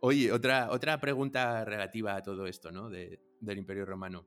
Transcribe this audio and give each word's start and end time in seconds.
Oye, 0.00 0.32
otra, 0.32 0.70
otra 0.70 1.00
pregunta 1.00 1.64
relativa 1.64 2.16
a 2.16 2.22
todo 2.22 2.46
esto, 2.46 2.70
¿no? 2.70 2.88
del 2.88 3.58
Imperio 3.58 3.84
Romano. 3.84 4.26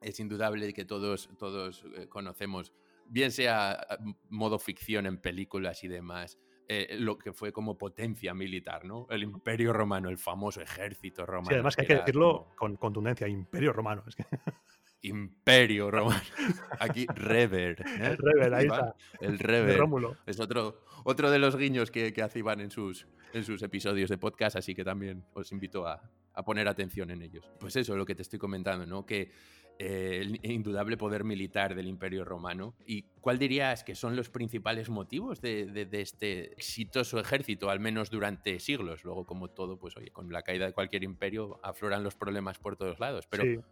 Es 0.00 0.20
indudable 0.20 0.72
que 0.72 0.84
todos, 0.84 1.30
todos 1.38 1.84
eh, 1.96 2.06
conocemos, 2.08 2.72
bien 3.06 3.32
sea 3.32 3.86
modo 4.28 4.58
ficción 4.58 5.06
en 5.06 5.18
películas 5.18 5.82
y 5.84 5.88
demás, 5.88 6.38
eh, 6.68 6.96
lo 6.98 7.16
que 7.16 7.32
fue 7.32 7.52
como 7.52 7.78
potencia 7.78 8.34
militar, 8.34 8.84
¿no? 8.84 9.06
El 9.08 9.22
Imperio 9.22 9.72
Romano, 9.72 10.08
el 10.08 10.18
famoso 10.18 10.60
ejército 10.60 11.24
romano. 11.24 11.48
Sí, 11.48 11.54
además 11.54 11.76
que 11.76 11.82
hay 11.82 11.88
que 11.88 11.94
decirlo 11.94 12.48
con 12.56 12.76
contundencia, 12.76 13.28
Imperio 13.28 13.72
Romano. 13.72 14.02
Es 14.06 14.16
que... 14.16 14.24
Imperio 15.08 15.90
Romano. 15.90 16.20
Aquí 16.80 17.06
Rever. 17.14 17.80
¿eh? 17.80 17.84
El 18.00 18.16
Rever, 18.18 18.54
ahí 18.54 18.66
está. 18.66 18.94
El 19.20 19.38
Rever. 19.38 19.80
Es 20.26 20.40
otro, 20.40 20.82
otro 21.04 21.30
de 21.30 21.38
los 21.38 21.56
guiños 21.56 21.90
que, 21.90 22.12
que 22.12 22.22
hace 22.22 22.40
Iván 22.40 22.60
en 22.60 22.70
sus, 22.70 23.06
en 23.32 23.44
sus 23.44 23.62
episodios 23.62 24.10
de 24.10 24.18
podcast, 24.18 24.56
así 24.56 24.74
que 24.74 24.84
también 24.84 25.24
os 25.34 25.52
invito 25.52 25.86
a, 25.86 26.02
a 26.34 26.44
poner 26.44 26.68
atención 26.68 27.10
en 27.10 27.22
ellos. 27.22 27.50
Pues 27.58 27.76
eso 27.76 27.92
es 27.92 27.98
lo 27.98 28.04
que 28.04 28.14
te 28.14 28.22
estoy 28.22 28.38
comentando, 28.38 28.86
¿no? 28.86 29.06
Que 29.06 29.30
eh, 29.78 30.20
el 30.42 30.50
indudable 30.50 30.96
poder 30.96 31.24
militar 31.24 31.74
del 31.74 31.86
Imperio 31.86 32.24
Romano. 32.24 32.74
¿Y 32.86 33.02
cuál 33.20 33.38
dirías 33.38 33.84
que 33.84 33.94
son 33.94 34.16
los 34.16 34.30
principales 34.30 34.88
motivos 34.88 35.40
de, 35.40 35.66
de, 35.66 36.00
este 36.00 36.52
exitoso 36.52 37.18
ejército, 37.18 37.68
al 37.68 37.80
menos 37.80 38.10
durante 38.10 38.58
siglos? 38.58 39.04
Luego, 39.04 39.26
como 39.26 39.48
todo, 39.48 39.78
pues 39.78 39.96
oye, 39.96 40.10
con 40.10 40.32
la 40.32 40.42
caída 40.42 40.66
de 40.66 40.72
cualquier 40.72 41.04
imperio 41.04 41.60
afloran 41.62 42.02
los 42.02 42.14
problemas 42.14 42.58
por 42.58 42.76
todos 42.76 42.98
lados. 43.00 43.26
Pero 43.28 43.62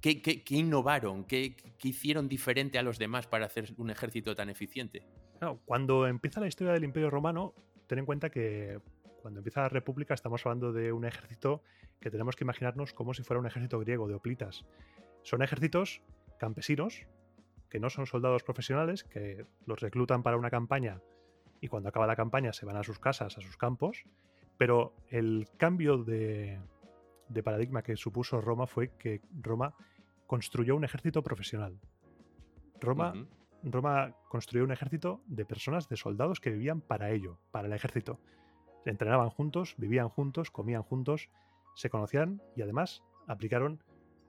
¿Qué, 0.00 0.42
innovaron? 0.50 1.24
¿Qué, 1.24 1.56
hicieron 1.82 2.28
diferente 2.28 2.78
a 2.78 2.82
los 2.82 2.98
demás 2.98 3.26
para 3.26 3.46
hacer 3.46 3.72
un 3.76 3.90
ejército 3.90 4.34
tan 4.34 4.50
eficiente? 4.50 5.06
cuando 5.66 6.06
empieza 6.06 6.40
la 6.40 6.46
historia 6.46 6.72
del 6.72 6.84
Imperio 6.84 7.10
Romano, 7.10 7.54
ten 7.86 7.98
en 7.98 8.06
cuenta 8.06 8.30
que 8.30 8.80
cuando 9.20 9.40
empieza 9.40 9.60
la 9.60 9.68
República 9.68 10.14
estamos 10.14 10.44
hablando 10.46 10.72
de 10.72 10.92
un 10.92 11.04
ejército 11.04 11.62
que 12.00 12.10
tenemos 12.10 12.36
que 12.36 12.44
imaginarnos 12.44 12.94
como 12.94 13.12
si 13.12 13.22
fuera 13.22 13.40
un 13.40 13.46
ejército 13.46 13.78
griego 13.78 14.08
de 14.08 14.14
hoplitas. 14.14 14.64
Son 15.22 15.42
ejércitos 15.42 16.00
campesinos, 16.38 17.06
que 17.68 17.80
no 17.80 17.90
son 17.90 18.06
soldados 18.06 18.44
profesionales, 18.44 19.04
que 19.04 19.44
los 19.66 19.80
reclutan 19.80 20.22
para 20.22 20.38
una 20.38 20.50
campaña 20.50 21.02
y 21.60 21.68
cuando 21.68 21.88
acaba 21.88 22.06
la 22.06 22.16
campaña 22.16 22.52
se 22.52 22.66
van 22.66 22.76
a 22.76 22.82
sus 22.82 22.98
casas, 22.98 23.36
a 23.38 23.40
sus 23.40 23.56
campos, 23.56 24.04
pero 24.58 24.94
el 25.08 25.48
cambio 25.56 25.98
de, 25.98 26.60
de 27.28 27.42
paradigma 27.42 27.82
que 27.82 27.96
supuso 27.96 28.40
Roma 28.40 28.66
fue 28.66 28.90
que 28.96 29.20
Roma 29.40 29.74
construyó 30.26 30.76
un 30.76 30.84
ejército 30.84 31.22
profesional. 31.22 31.78
Roma, 32.80 33.14
Roma 33.62 34.14
construyó 34.28 34.64
un 34.64 34.72
ejército 34.72 35.22
de 35.26 35.44
personas, 35.44 35.88
de 35.88 35.96
soldados 35.96 36.40
que 36.40 36.50
vivían 36.50 36.80
para 36.80 37.10
ello, 37.10 37.38
para 37.50 37.68
el 37.68 37.72
ejército. 37.72 38.20
Entrenaban 38.84 39.30
juntos, 39.30 39.74
vivían 39.78 40.08
juntos, 40.08 40.50
comían 40.50 40.82
juntos, 40.82 41.28
se 41.74 41.90
conocían 41.90 42.42
y 42.54 42.62
además 42.62 43.02
aplicaron 43.26 43.82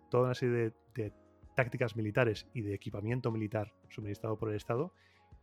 toda 0.09 0.25
una 0.25 0.35
serie 0.35 0.73
de, 0.95 1.13
tácticas 1.55 1.95
militares 1.95 2.47
y 2.53 2.61
de 2.61 2.75
equipamiento 2.75 3.31
militar 3.31 3.73
suministrado 3.89 4.37
por 4.37 4.49
el 4.49 4.55
Estado 4.55 4.93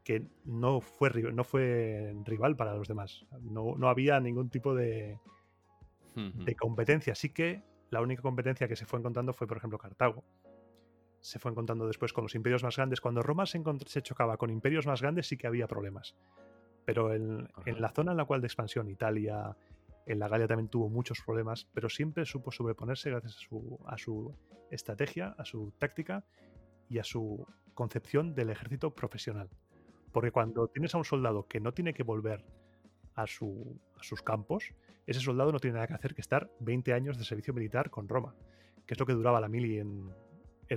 que 0.04 0.28
no 0.44 0.80
fue, 0.80 1.10
no 1.32 1.42
fue 1.44 2.14
rival 2.24 2.56
para 2.56 2.74
los 2.74 2.86
demás. 2.86 3.24
No, 3.40 3.74
no 3.76 3.88
había 3.88 4.20
ningún 4.20 4.48
tipo 4.50 4.74
de, 4.74 5.18
de 6.14 6.54
competencia. 6.54 7.12
Así 7.12 7.30
que 7.30 7.62
la 7.90 8.00
única 8.00 8.22
competencia 8.22 8.68
que 8.68 8.76
se 8.76 8.86
fue 8.86 8.98
encontrando 8.98 9.32
fue, 9.32 9.46
por 9.46 9.56
ejemplo, 9.56 9.78
Cartago. 9.78 10.24
Se 11.20 11.38
fue 11.38 11.50
encontrando 11.50 11.86
después 11.86 12.12
con 12.12 12.24
los 12.24 12.34
imperios 12.34 12.62
más 12.62 12.76
grandes. 12.76 13.00
Cuando 13.00 13.22
Roma 13.22 13.46
se, 13.46 13.62
se 13.86 14.02
chocaba 14.02 14.36
con 14.36 14.50
imperios 14.50 14.86
más 14.86 15.00
grandes 15.00 15.26
sí 15.26 15.36
que 15.36 15.46
había 15.46 15.66
problemas. 15.66 16.14
Pero 16.84 17.14
en, 17.14 17.48
la 17.78 17.88
zona 17.90 18.12
en 18.12 18.18
la 18.18 18.24
cual 18.24 18.40
de 18.40 18.46
expansión, 18.46 18.90
Italia, 18.90 19.56
en 20.06 20.18
la 20.18 20.28
Galia 20.28 20.46
también 20.46 20.68
tuvo 20.68 20.88
muchos 20.88 21.20
problemas, 21.24 21.66
pero 21.72 21.88
siempre 21.88 22.26
supo 22.26 22.52
sobreponerse 22.52 23.10
gracias 23.10 23.36
a 23.36 23.40
su, 23.40 23.80
a 23.86 23.96
su 23.96 24.36
estrategia, 24.70 25.34
a 25.38 25.44
su 25.44 25.72
táctica 25.78 26.24
y 26.90 26.98
a 26.98 27.04
su 27.04 27.46
concepción 27.72 28.34
del 28.34 28.50
ejército 28.50 28.94
profesional. 28.94 29.48
Porque 30.12 30.30
cuando 30.30 30.68
tienes 30.68 30.94
a 30.94 30.98
un 30.98 31.04
soldado 31.04 31.48
que 31.48 31.60
no 31.60 31.72
tiene 31.72 31.94
que 31.94 32.02
volver 32.02 32.44
a, 33.14 33.26
su, 33.26 33.78
a 33.98 34.02
sus 34.02 34.22
campos, 34.22 34.72
ese 35.06 35.20
soldado 35.20 35.52
no 35.52 35.58
tiene 35.58 35.74
nada 35.74 35.86
que 35.86 35.94
hacer 35.94 36.14
que 36.14 36.20
estar 36.20 36.50
20 36.60 36.92
años 36.92 37.18
de 37.18 37.24
servicio 37.24 37.52
militar 37.54 37.90
con 37.90 38.08
Roma, 38.08 38.34
que 38.86 38.94
es 38.94 39.00
lo 39.00 39.06
que 39.06 39.12
duraba 39.12 39.40
la 39.40 39.48
mili 39.48 39.78
en, 39.78 40.12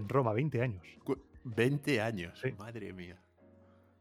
Roma, 0.07 0.33
20 0.33 0.61
años. 0.61 0.83
20 1.43 2.01
años, 2.01 2.41
madre 2.57 2.93
mía. 2.93 3.21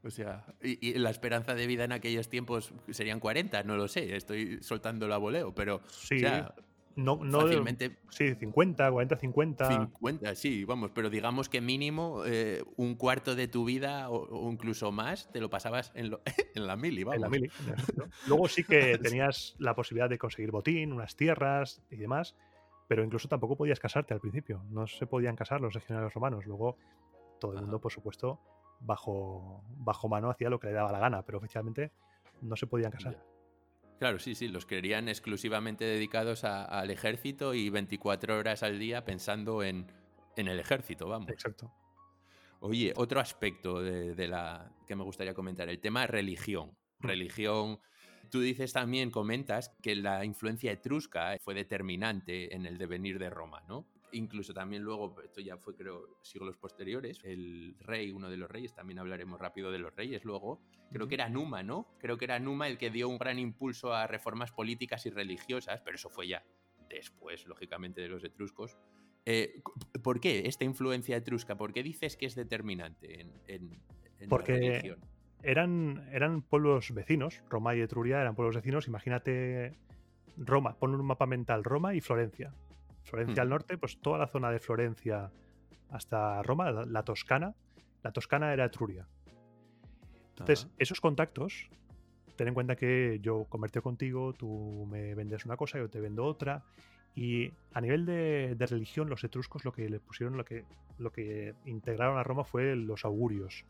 O 0.02 0.10
sea, 0.10 0.44
y, 0.62 0.94
la 0.94 1.10
esperanza 1.10 1.54
de 1.54 1.66
vida 1.66 1.84
en 1.84 1.92
aquellos 1.92 2.28
tiempos 2.28 2.72
serían 2.90 3.18
40, 3.18 3.62
no 3.64 3.76
lo 3.76 3.88
sé, 3.88 4.16
estoy 4.16 4.62
soltando 4.62 5.08
la 5.08 5.16
voleo, 5.16 5.54
pero 5.54 5.80
sí, 5.88 6.22
no, 6.96 7.16
no, 7.22 7.42
fácilmente. 7.42 7.98
Sí, 8.08 8.34
50, 8.34 8.90
40, 8.90 9.16
50. 9.18 9.68
50, 9.68 10.34
sí, 10.34 10.64
vamos, 10.64 10.90
pero 10.94 11.10
digamos 11.10 11.50
que 11.50 11.60
mínimo 11.60 12.22
eh, 12.24 12.64
un 12.76 12.94
cuarto 12.94 13.34
de 13.34 13.48
tu 13.48 13.66
vida 13.66 14.08
o, 14.08 14.50
incluso 14.50 14.90
más 14.92 15.30
te 15.30 15.40
lo 15.40 15.50
pasabas 15.50 15.92
en, 15.94 16.16
en 16.54 16.66
la 16.66 16.76
mili, 16.76 17.04
vamos. 17.04 17.16
En 17.16 17.22
la 17.22 17.28
mili. 17.28 17.50
Luego 18.26 18.48
sí 18.48 18.64
que 18.64 18.98
tenías 19.02 19.54
la 19.58 19.74
posibilidad 19.74 20.08
de 20.08 20.18
conseguir 20.18 20.50
botín, 20.50 20.92
unas 20.92 21.16
tierras 21.16 21.82
y 21.90 21.96
demás, 21.96 22.34
pero 22.88 23.04
incluso 23.04 23.28
tampoco 23.28 23.56
podías 23.56 23.78
casarte 23.78 24.14
al 24.14 24.20
principio. 24.20 24.64
No 24.70 24.86
se 24.86 25.06
podían 25.06 25.36
casar 25.36 25.60
los 25.60 25.74
legionarios 25.74 26.14
romanos. 26.14 26.46
Luego 26.46 26.78
todo 27.38 27.52
el 27.52 27.60
mundo, 27.60 27.78
por 27.78 27.92
supuesto, 27.92 28.40
bajo, 28.80 29.62
bajo 29.76 30.08
mano 30.08 30.30
hacía 30.30 30.48
lo 30.48 30.58
que 30.58 30.68
le 30.68 30.72
daba 30.72 30.92
la 30.92 30.98
gana, 30.98 31.22
pero 31.22 31.38
oficialmente 31.38 31.92
no 32.40 32.56
se 32.56 32.66
podían 32.66 32.90
casar. 32.90 33.22
Claro, 33.98 34.18
sí, 34.18 34.34
sí, 34.34 34.48
los 34.48 34.66
querían 34.66 35.08
exclusivamente 35.08 35.84
dedicados 35.84 36.44
al 36.44 36.90
ejército 36.90 37.54
y 37.54 37.70
24 37.70 38.36
horas 38.36 38.62
al 38.62 38.78
día 38.78 39.04
pensando 39.04 39.62
en, 39.62 39.86
el 40.36 40.60
ejército, 40.60 41.08
vamos. 41.08 41.30
Exacto. 41.30 41.72
Oye, 42.60 42.92
otro 42.96 43.20
aspecto 43.20 43.80
de, 43.80 44.28
la 44.28 44.70
que 44.86 44.96
me 44.96 45.04
gustaría 45.04 45.34
comentar, 45.34 45.68
el 45.68 45.80
tema 45.80 46.06
religión. 46.06 46.76
Mm. 46.98 47.06
Religión. 47.06 47.80
Tú 48.30 48.40
dices 48.40 48.72
también, 48.72 49.10
comentas, 49.10 49.74
que 49.82 49.96
la 49.96 50.24
influencia 50.24 50.72
etrusca 50.72 51.36
fue 51.42 51.54
determinante 51.54 52.54
en 52.54 52.66
el 52.66 52.76
devenir 52.76 53.18
de 53.18 53.30
Roma, 53.30 53.62
¿no? 53.68 53.86
Incluso 54.12 54.54
también 54.54 54.82
luego, 54.82 55.20
esto 55.22 55.40
ya 55.40 55.56
fue 55.56 55.74
creo 55.74 56.18
siglos 56.22 56.56
posteriores, 56.56 57.20
el 57.24 57.76
rey, 57.80 58.12
uno 58.12 58.30
de 58.30 58.36
los 58.36 58.50
reyes, 58.50 58.74
también 58.74 58.98
hablaremos 58.98 59.40
rápido 59.40 59.70
de 59.70 59.78
los 59.78 59.94
reyes 59.94 60.24
luego, 60.24 60.60
creo 60.92 61.08
que 61.08 61.14
era 61.16 61.28
Numa, 61.28 61.62
¿no? 61.62 61.88
Creo 61.98 62.16
que 62.16 62.24
era 62.24 62.38
Numa 62.38 62.68
el 62.68 62.78
que 62.78 62.90
dio 62.90 63.08
un 63.08 63.18
gran 63.18 63.38
impulso 63.38 63.92
a 63.92 64.06
reformas 64.06 64.52
políticas 64.52 65.06
y 65.06 65.10
religiosas, 65.10 65.80
pero 65.84 65.96
eso 65.96 66.08
fue 66.08 66.28
ya 66.28 66.44
después, 66.88 67.46
lógicamente, 67.46 68.00
de 68.00 68.08
los 68.08 68.22
etruscos. 68.24 68.78
Eh, 69.24 69.60
¿Por 70.02 70.20
qué 70.20 70.46
esta 70.46 70.64
influencia 70.64 71.16
etrusca? 71.16 71.56
¿Por 71.56 71.72
qué 71.72 71.82
dices 71.82 72.16
que 72.16 72.26
es 72.26 72.36
determinante 72.36 73.20
en, 73.20 73.32
en, 73.48 74.28
Porque 74.28 74.52
la 74.52 74.58
religión? 74.58 75.00
Eran, 75.42 76.08
eran 76.12 76.42
pueblos 76.42 76.92
vecinos, 76.94 77.42
Roma 77.48 77.74
y 77.74 77.80
Etruria 77.80 78.20
eran 78.20 78.34
pueblos 78.34 78.56
vecinos, 78.56 78.88
imagínate 78.88 79.76
Roma, 80.36 80.76
pon 80.78 80.94
un 80.94 81.04
mapa 81.04 81.26
mental, 81.26 81.64
Roma 81.64 81.94
y 81.94 82.00
Florencia. 82.00 82.52
Florencia 83.06 83.42
al 83.42 83.48
norte, 83.48 83.78
pues 83.78 83.98
toda 83.98 84.18
la 84.18 84.26
zona 84.26 84.50
de 84.50 84.58
Florencia 84.58 85.30
hasta 85.90 86.42
Roma, 86.42 86.70
la, 86.70 87.02
Toscana. 87.04 87.54
La 88.02 88.12
Toscana 88.12 88.52
era 88.52 88.64
Etruria. 88.64 89.06
Entonces, 90.30 90.68
esos 90.78 91.00
contactos, 91.00 91.70
ten 92.36 92.48
en 92.48 92.54
cuenta 92.54 92.76
que 92.76 93.20
yo 93.22 93.44
convertí 93.48 93.80
contigo, 93.80 94.32
tú 94.32 94.86
me 94.90 95.14
vendes 95.14 95.46
una 95.46 95.56
cosa, 95.56 95.78
yo 95.78 95.88
te 95.88 96.00
vendo 96.00 96.24
otra. 96.24 96.64
Y 97.14 97.52
a 97.72 97.80
nivel 97.80 98.04
de, 98.04 98.56
religión, 98.58 99.08
los 99.08 99.24
etruscos 99.24 99.64
lo 99.64 99.72
que 99.72 99.88
le 99.88 100.00
pusieron, 100.00 100.36
lo 100.36 100.44
que, 100.44 100.64
lo 100.98 101.10
que 101.10 101.54
integraron 101.64 102.18
a 102.18 102.24
Roma 102.24 102.44
fue 102.44 102.76
los 102.76 103.04
augurios. 103.04 103.64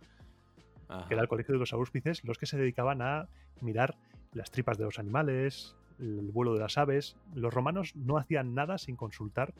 Que 1.09 1.15
era 1.15 1.23
el 1.23 1.29
colegio 1.29 1.53
de 1.53 1.59
los 1.59 1.73
auspices, 1.73 2.25
los 2.25 2.39
que 2.39 2.47
se 2.47 2.57
dedicaban 2.57 3.03
a 3.03 3.29
mirar 3.61 3.97
las 4.33 4.51
tripas 4.51 4.79
de 4.79 4.85
los 4.85 4.99
animales, 4.99 5.77
el 5.99 6.31
vuelo 6.31 6.55
de 6.55 6.61
las 6.61 6.79
aves, 6.79 7.17
los 7.35 7.53
romanos 7.53 7.95
no 7.97 8.19
hacían 8.19 8.55
nada 8.55 8.79
sin 8.79 8.97
consultar 8.97 9.55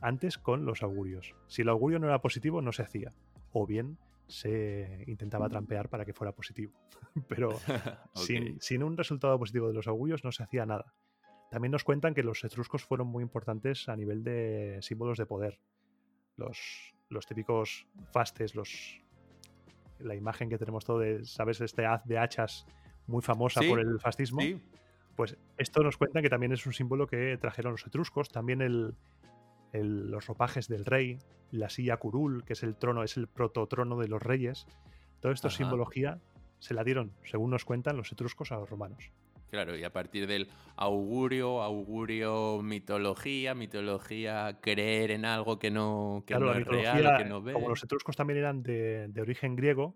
antes 0.00 0.36
con 0.36 0.64
los 0.64 0.82
augurios. 0.82 1.34
Si 1.46 1.62
el 1.62 1.68
augurio 1.68 1.98
no 1.98 2.08
era 2.08 2.20
positivo, 2.20 2.60
no 2.60 2.72
se 2.72 2.82
hacía. 2.82 3.12
O 3.52 3.66
bien 3.66 3.98
se 4.26 5.04
intentaba 5.06 5.48
trampear 5.48 5.88
para 5.88 6.04
que 6.04 6.12
fuera 6.12 6.32
positivo. 6.32 6.72
Pero 7.28 7.58
sin, 8.14 8.82
un 8.82 8.96
resultado 8.96 9.38
positivo 9.38 9.68
de 9.68 9.74
los 9.74 9.86
augurios 9.86 10.24
no 10.24 10.32
se 10.32 10.42
hacía 10.42 10.66
nada. 10.66 10.94
También 11.50 11.70
nos 11.70 11.84
cuentan 11.84 12.14
que 12.14 12.22
los 12.22 12.42
etruscos 12.44 12.82
fueron 12.82 13.08
muy 13.08 13.22
importantes 13.22 13.88
a 13.88 13.96
nivel 13.96 14.24
de 14.24 14.78
símbolos 14.80 15.18
de 15.18 15.26
poder. 15.26 15.60
Los, 16.36 16.94
los 17.10 17.26
típicos 17.26 17.86
fastes, 18.10 18.54
los, 18.54 19.02
la 19.98 20.14
imagen 20.14 20.48
que 20.48 20.56
tenemos 20.56 20.84
todo 20.84 20.98
de, 20.98 21.24
¿sabes? 21.26 21.60
Este 21.60 21.84
haz 21.84 22.04
de 22.06 22.18
hachas 22.18 22.66
muy 23.06 23.20
famosa 23.20 23.60
por 23.68 23.80
el 23.80 24.00
fascismo. 24.00 24.40
Sí. 24.40 24.58
Pues 25.16 25.36
esto 25.58 25.82
nos 25.82 25.96
cuenta 25.96 26.22
que 26.22 26.30
también 26.30 26.52
es 26.52 26.66
un 26.66 26.72
símbolo 26.72 27.06
que 27.06 27.36
trajeron 27.38 27.72
los 27.72 27.86
etruscos, 27.86 28.30
también 28.30 28.62
el, 28.62 28.94
los 29.72 30.26
ropajes 30.26 30.68
del 30.68 30.84
rey, 30.84 31.18
la 31.50 31.68
silla 31.68 31.96
curul, 31.98 32.44
que 32.44 32.54
es 32.54 32.62
el 32.62 32.76
trono, 32.76 33.02
es 33.02 33.16
el 33.16 33.28
prototrono 33.28 33.98
de 33.98 34.08
los 34.08 34.22
reyes. 34.22 34.66
Todo 35.20 35.32
esto 35.32 35.50
simbología 35.50 36.18
se 36.58 36.74
la 36.74 36.84
dieron, 36.84 37.12
según 37.24 37.50
nos 37.50 37.64
cuentan 37.64 37.96
los 37.96 38.10
etruscos, 38.12 38.52
a 38.52 38.56
los 38.56 38.70
romanos. 38.70 39.10
Claro, 39.50 39.76
y 39.76 39.84
a 39.84 39.92
partir 39.92 40.26
del 40.26 40.48
augurio, 40.76 41.60
augurio, 41.60 42.62
mitología, 42.62 43.54
mitología, 43.54 44.58
creer 44.62 45.10
en 45.10 45.26
algo 45.26 45.58
que 45.58 45.70
no, 45.70 46.24
que 46.26 46.38
no 46.38 46.54
es 46.54 46.66
real, 46.66 47.18
que 47.18 47.26
no 47.26 47.42
ve. 47.42 47.52
Como 47.52 47.68
los 47.68 47.84
etruscos 47.84 48.16
también 48.16 48.38
eran 48.38 48.62
de, 48.62 49.08
de 49.08 49.20
origen 49.20 49.54
griego, 49.54 49.94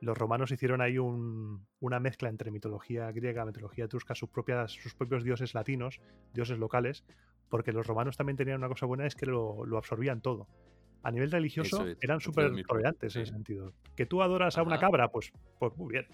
los 0.00 0.16
romanos 0.16 0.50
hicieron 0.50 0.80
ahí 0.80 0.98
una 0.98 2.00
mezcla 2.00 2.28
entre 2.28 2.50
mitología 2.50 3.10
griega, 3.12 3.44
mitología 3.44 3.86
etrusca, 3.86 4.14
sus, 4.14 4.28
propias, 4.28 4.72
sus 4.72 4.94
propios 4.94 5.24
dioses 5.24 5.54
latinos, 5.54 6.00
dioses 6.32 6.58
locales, 6.58 7.04
porque 7.48 7.72
los 7.72 7.86
romanos 7.86 8.16
también 8.16 8.36
tenían 8.36 8.58
una 8.58 8.68
cosa 8.68 8.86
buena, 8.86 9.06
es 9.06 9.14
que 9.14 9.26
lo, 9.26 9.64
absorbían 9.76 10.20
todo. 10.20 10.46
A 11.02 11.10
nivel 11.10 11.30
religioso 11.30 11.86
eran 12.00 12.20
súper 12.20 12.50
tolerantes 12.66 13.16
en 13.16 13.22
ese 13.22 13.32
sentido. 13.32 13.72
Que 13.96 14.06
tú 14.06 14.22
adoras 14.22 14.58
a 14.58 14.62
una 14.62 14.78
cabra, 14.78 15.08
pues, 15.08 15.32
pues 15.58 15.76
muy 15.76 15.92
bien. 15.92 16.06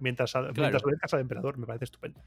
Mientras, 0.00 0.34
mientras 0.56 1.14
al 1.14 1.20
emperador, 1.20 1.58
me 1.58 1.66
parece 1.66 1.84
estupendo. 1.84 2.20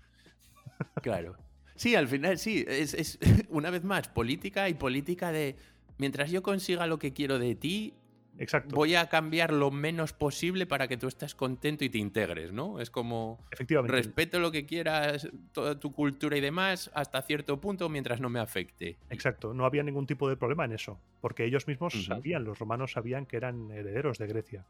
Claro. 1.02 1.36
Sí, 1.76 1.94
al 1.96 2.08
final 2.08 2.38
sí, 2.38 2.64
es, 2.68 2.94
es 2.94 3.20
una 3.50 3.70
vez 3.70 3.84
más 3.84 4.08
política 4.08 4.70
y 4.70 4.74
política 4.74 5.32
de 5.32 5.58
mientras 5.98 6.32
yo 6.32 6.42
consiga 6.42 6.88
lo 6.88 7.00
que 7.00 7.14
quiero 7.14 7.40
de 7.40 7.56
ti, 7.56 7.94
Exacto. 8.38 8.76
Voy 8.76 8.96
a 8.96 9.08
cambiar 9.08 9.54
lo 9.54 9.72
menos 9.72 10.14
posible 10.14 10.66
para 10.66 10.88
que 10.88 10.98
tú 10.98 11.08
estés 11.08 11.36
contento 11.36 11.86
y 11.86 11.90
te 11.90 11.98
integres, 11.98 12.52
¿no? 12.52 12.80
Es 12.80 12.90
como 12.90 13.40
Efectivamente. 13.52 13.96
respeto 13.96 14.40
lo 14.40 14.52
que 14.52 14.66
quieras, 14.66 15.30
toda 15.54 15.80
tu 15.80 15.94
cultura 15.94 16.38
y 16.38 16.42
demás, 16.42 16.92
hasta 16.94 17.22
cierto 17.22 17.60
punto 17.62 17.88
mientras 17.90 18.20
no 18.20 18.30
me 18.30 18.40
afecte. 18.40 18.98
Exacto, 19.10 19.54
no 19.54 19.66
había 19.66 19.84
ningún 19.84 20.06
tipo 20.06 20.28
de 20.30 20.36
problema 20.36 20.66
en 20.66 20.74
eso, 20.74 21.00
porque 21.22 21.46
ellos 21.46 21.68
mismos 21.68 22.06
sabían, 22.06 22.44
los 22.44 22.60
romanos 22.60 22.92
sabían 22.92 23.26
que 23.26 23.38
eran 23.38 23.72
herederos 23.72 24.18
de 24.18 24.28
Grecia. 24.28 24.66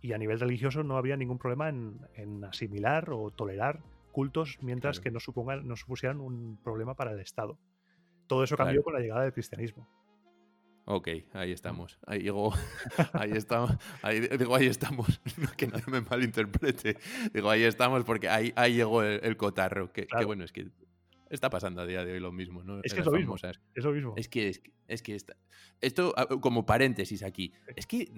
Y 0.00 0.12
a 0.12 0.18
nivel 0.18 0.38
religioso 0.38 0.84
no 0.84 0.96
había 0.96 1.16
ningún 1.16 1.38
problema 1.38 1.68
en, 1.68 2.44
asimilar 2.44 3.10
o 3.10 3.30
tolerar 3.30 3.80
cultos 4.12 4.58
mientras 4.62 5.00
que 5.00 5.10
no, 5.10 5.20
supongan, 5.20 5.66
no 5.66 5.76
supusieran 5.76 6.20
un 6.20 6.58
problema 6.62 6.94
para 6.94 7.12
el 7.12 7.20
Estado. 7.20 7.58
Todo 8.26 8.44
eso 8.44 8.56
cambió 8.56 8.82
con 8.82 8.92
la 8.92 9.00
llegada 9.00 9.22
del 9.22 9.32
cristianismo. 9.32 9.88
Ok, 10.90 11.08
ahí 11.34 11.52
estamos. 11.52 11.98
Ahí 12.06 12.20
llegó. 12.20 12.54
Ahí 13.12 13.32
estamos. 13.32 13.72
Ahí, 14.00 14.20
digo, 14.20 14.56
ahí 14.56 14.66
estamos. 14.66 15.20
que 15.58 15.66
nadie 15.66 15.84
me 15.86 16.00
malinterprete. 16.00 16.96
Digo, 17.34 17.50
ahí 17.50 17.62
estamos 17.64 18.04
porque 18.04 18.28
ahí, 18.30 18.54
ahí 18.56 18.74
llegó 18.74 19.02
el, 19.02 19.36
cotarro. 19.36 19.92
Que, 19.92 20.08
bueno, 20.24 20.44
es 20.44 20.52
que 20.52 20.70
está 21.28 21.50
pasando 21.50 21.82
a 21.82 21.86
día 21.86 22.06
de 22.06 22.14
hoy 22.14 22.20
lo 22.20 22.32
mismo, 22.32 22.64
¿no? 22.64 22.80
Es 22.82 22.94
que 22.94 23.00
es 23.00 23.06
lo 23.06 23.12
mismo. 23.12 23.36
Es 23.36 23.84
lo 23.84 23.92
mismo. 23.92 24.14
Es 24.16 24.28
que, 24.28 24.48
es, 24.88 25.02
que 25.02 25.14
está... 25.14 25.36
esto, 25.82 26.14
como 26.40 26.64
paréntesis 26.64 27.22
aquí, 27.22 27.52
es 27.76 27.86
que, 27.86 28.10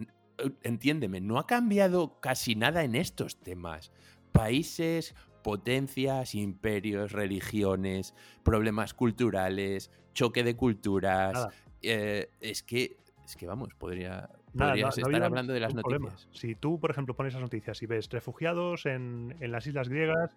entiéndeme, 0.62 1.20
no 1.20 1.40
ha 1.40 1.48
cambiado 1.48 2.20
casi 2.20 2.54
nada 2.54 2.84
en 2.84 2.94
estos 2.94 3.40
temas. 3.40 3.90
Países, 4.30 5.16
potencias, 5.42 6.36
imperios, 6.36 7.10
religiones, 7.10 8.14
problemas 8.44 8.94
culturales, 8.94 9.90
choque 10.14 10.44
de 10.44 10.54
culturas, 10.54 11.48
eh, 11.82 12.30
es 12.40 12.62
que, 12.62 12.96
es 13.24 13.36
que 13.36 13.46
vamos, 13.46 13.74
podría, 13.74 14.28
podrías 14.56 14.98
estar 14.98 15.22
hablando 15.22 15.52
de 15.52 15.60
las 15.60 15.74
noticias. 15.74 16.28
Si 16.32 16.54
tú, 16.54 16.78
por 16.80 16.90
ejemplo, 16.90 17.14
pones 17.14 17.32
esas 17.32 17.42
noticias 17.42 17.82
y 17.82 17.86
ves 17.86 18.08
refugiados 18.10 18.86
en, 18.86 19.34
las 19.40 19.66
islas 19.66 19.88
griegas, 19.88 20.36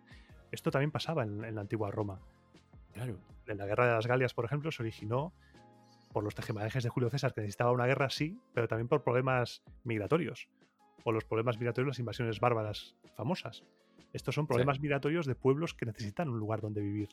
esto 0.52 0.72
también 0.72 0.92
pasaba 0.92 1.24
en, 1.24 1.56
la 1.56 1.62
antigua 1.62 1.92
Roma. 1.92 2.20
Claro. 2.94 3.18
En 3.48 3.58
la 3.58 3.66
guerra 3.66 3.88
de 3.88 3.94
las 3.94 4.08
Galias, 4.08 4.34
por 4.34 4.46
ejemplo, 4.46 4.72
se 4.72 4.84
originó 4.84 5.34
por 6.14 6.24
los 6.24 6.36
tejemanejes 6.36 6.84
de 6.84 6.90
Julio 6.90 7.10
César, 7.10 7.34
que 7.34 7.42
necesitaba 7.42 7.72
una 7.72 7.88
guerra, 7.88 8.10
sí, 8.10 8.40
pero 8.54 8.68
también 8.68 8.88
por 8.88 9.04
problemas 9.04 9.64
migratorios. 9.84 10.48
O 11.04 11.12
los 11.12 11.26
problemas 11.26 11.58
migratorios, 11.58 11.90
las 11.90 12.00
invasiones 12.00 12.40
bárbaras 12.40 12.96
famosas. 13.16 13.64
Estos 14.14 14.36
son 14.36 14.46
problemas 14.46 14.80
migratorios 14.80 15.26
de 15.26 15.36
pueblos 15.36 15.74
que 15.74 15.88
necesitan 15.88 16.30
un 16.30 16.40
lugar 16.40 16.62
donde 16.62 16.82
vivir. 16.82 17.10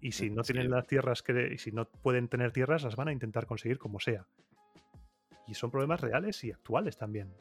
Y 0.00 0.12
si 0.12 0.30
no 0.30 0.42
tienen 0.42 0.70
las 0.70 0.86
tierras 0.86 1.22
que. 1.22 1.58
si 1.58 1.72
no 1.72 1.86
pueden 1.86 2.28
tener 2.28 2.52
tierras, 2.52 2.82
las 2.82 2.96
van 2.96 3.08
a 3.08 3.12
intentar 3.12 3.46
conseguir 3.46 3.78
como 3.78 4.00
sea. 4.00 4.26
Y 5.46 5.54
son 5.54 5.70
problemas 5.70 6.00
reales 6.00 6.42
y 6.44 6.52
actuales 6.52 6.96
también. 6.96 7.32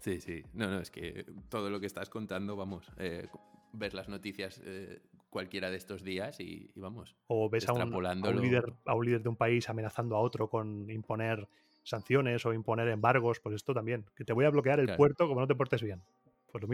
Sí, 0.00 0.20
sí. 0.20 0.42
No, 0.52 0.68
no, 0.68 0.80
es 0.80 0.90
que 0.90 1.24
todo 1.48 1.70
lo 1.70 1.80
que 1.80 1.86
estás 1.86 2.10
contando, 2.10 2.56
vamos, 2.56 2.90
eh, 2.98 3.28
ves 3.72 3.94
las 3.94 4.08
noticias 4.08 4.60
eh, 4.64 5.00
cualquiera 5.30 5.70
de 5.70 5.76
estos 5.76 6.02
días 6.02 6.40
y, 6.40 6.70
vamos. 6.74 7.16
O 7.26 7.48
ves 7.48 7.68
a 7.68 7.72
un, 7.72 8.40
líder, 8.40 8.72
a 8.84 8.94
un 8.94 9.04
líder 9.04 9.22
de 9.22 9.28
un 9.28 9.36
país 9.36 9.68
amenazando 9.68 10.16
a 10.16 10.20
otro 10.20 10.48
con 10.48 10.90
imponer 10.90 11.48
sanciones 11.82 12.44
o 12.46 12.52
imponer 12.52 12.88
embargos, 12.88 13.40
pues 13.40 13.54
esto 13.54 13.74
también. 13.74 14.04
Que 14.14 14.24
te 14.24 14.32
voy 14.32 14.44
a 14.44 14.50
bloquear 14.50 14.80
el 14.80 14.94
puerto 14.96 15.28
como 15.28 15.40
no 15.40 15.46
te 15.46 15.54
portes 15.54 15.82
bien. 15.82 16.02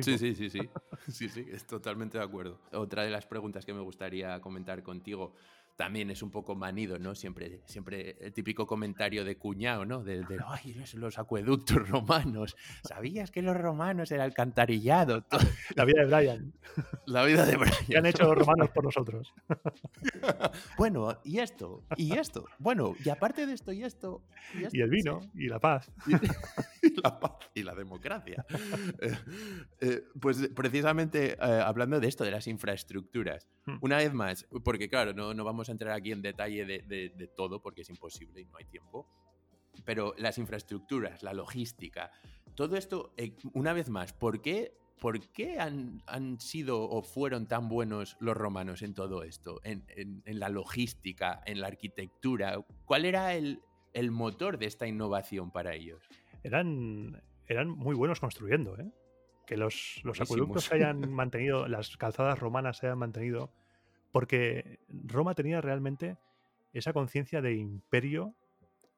Sí, 0.03 0.19
sí, 0.19 0.35
sí, 0.35 0.51
sí. 0.51 0.61
Sí, 1.09 1.29
sí, 1.29 1.47
es 1.51 1.67
totalmente 1.67 2.19
de 2.19 2.25
acuerdo. 2.25 2.61
Otra 2.73 3.03
de 3.03 3.11
las 3.11 3.27
preguntas 3.27 3.65
que 3.65 3.73
me 3.73 3.81
gustaría 3.81 4.41
comentar 4.41 4.83
contigo 4.83 5.35
también 5.81 6.11
es 6.11 6.23
un 6.23 6.31
poco 6.31 6.55
manido, 6.55 6.99
¿no? 6.99 7.15
Siempre, 7.15 7.63
siempre 7.65 8.15
el 8.21 8.35
típico 8.35 8.67
comentario 8.67 9.25
de 9.25 9.39
cuñado, 9.39 9.87
¿no? 9.87 10.05
De, 10.05 10.23
ay, 10.47 10.79
los, 10.95 11.19
acueductos 11.19 11.89
romanos. 11.89 12.55
¿Sabías 12.87 13.31
que 13.31 13.41
los 13.41 13.57
romanos 13.57 14.13
era 14.13 14.25
alcantarillado? 14.25 15.25
La 15.75 15.87
vida 15.87 16.03
de 16.03 16.07
Brian. 16.07 16.53
La 17.07 17.25
vida 17.25 17.47
de 17.47 17.57
Brian. 17.57 17.75
¿Qué 17.89 17.97
han 17.97 18.05
hecho 18.05 18.25
los 18.25 18.37
romanos 18.37 18.69
por 18.75 18.85
nosotros? 18.85 19.33
bueno, 20.77 21.19
y 21.25 21.39
esto, 21.39 21.83
y 21.97 22.13
esto. 22.13 22.45
Bueno, 22.59 22.95
y 23.03 23.09
aparte 23.09 23.47
de 23.47 23.55
esto 23.55 23.73
y 23.73 23.83
esto. 23.83 24.23
Y, 24.73 24.83
el 24.83 24.91
vino, 24.91 25.21
y 25.35 25.49
la 25.49 25.61
paz. 25.61 25.91
La 27.03 27.19
paz 27.19 27.51
y 27.55 27.63
la 27.63 27.75
democracia. 27.75 28.45
Eh, 29.01 29.17
eh, 29.81 30.03
pues 30.21 30.49
precisamente 30.55 31.33
eh, 31.33 31.37
hablando 31.39 32.01
de 32.01 32.09
esto, 32.09 32.25
de 32.25 32.31
las 32.31 32.47
infraestructuras. 32.47 33.49
Hmm. 33.65 33.79
Una 33.81 33.97
vez 33.99 34.13
más, 34.13 34.47
porque 34.65 34.89
claro, 34.89 35.13
no, 35.15 35.35
no 35.35 35.45
vamos 35.45 35.69
a 35.69 35.73
entrar 35.73 35.93
aquí 35.93 36.13
en 36.13 36.23
detalle 36.23 36.65
de, 36.65 37.31
todo 37.37 37.63
porque 37.63 37.83
es 37.83 37.91
imposible 37.91 38.41
y 38.41 38.45
no 38.47 38.57
hay 38.59 38.65
tiempo. 38.67 39.09
Pero 39.85 40.15
las 40.19 40.37
infraestructuras, 40.39 41.23
la 41.23 41.33
logística, 41.33 42.11
todo 42.55 42.77
esto, 42.77 43.15
eh, 43.17 43.37
una 43.55 43.73
vez 43.73 43.89
más, 43.89 44.13
¿por 44.13 44.43
qué, 44.43 44.77
por 45.01 45.21
qué 45.33 45.59
han, 45.59 46.03
sido 46.41 46.83
o 46.83 47.03
fueron 47.03 47.47
tan 47.47 47.69
buenos 47.69 48.17
los 48.21 48.37
romanos 48.37 48.83
en 48.83 48.95
todo 48.95 49.23
esto? 49.23 49.61
En, 49.65 49.85
la 50.27 50.49
logística, 50.49 51.41
en 51.47 51.61
la 51.61 51.69
arquitectura. 51.69 52.63
¿Cuál 52.85 53.05
era 53.05 53.35
el, 53.35 53.63
motor 54.11 54.59
de 54.59 54.67
esta 54.67 54.87
innovación 54.87 55.51
para 55.51 55.75
ellos? 55.75 56.03
Eran, 56.43 57.23
eran 57.47 57.69
muy 57.69 57.95
buenos 57.95 58.21
construyendo, 58.21 58.79
¿eh? 58.79 58.91
Que 59.47 59.57
los, 59.57 60.01
los 60.05 60.21
acueductos 60.21 60.65
se 60.65 60.77
hayan 60.77 61.11
mantenido, 61.13 61.67
las 61.69 61.97
calzadas 61.97 62.39
romanas 62.39 62.79
se 62.79 62.87
hayan 62.87 62.99
mantenido 62.99 63.51
porque 64.13 64.81
Roma 64.89 65.35
tenía 65.35 65.61
realmente 65.61 66.17
esa 66.73 66.93
conciencia 66.93 67.41
de 67.41 67.55
imperio 67.55 68.35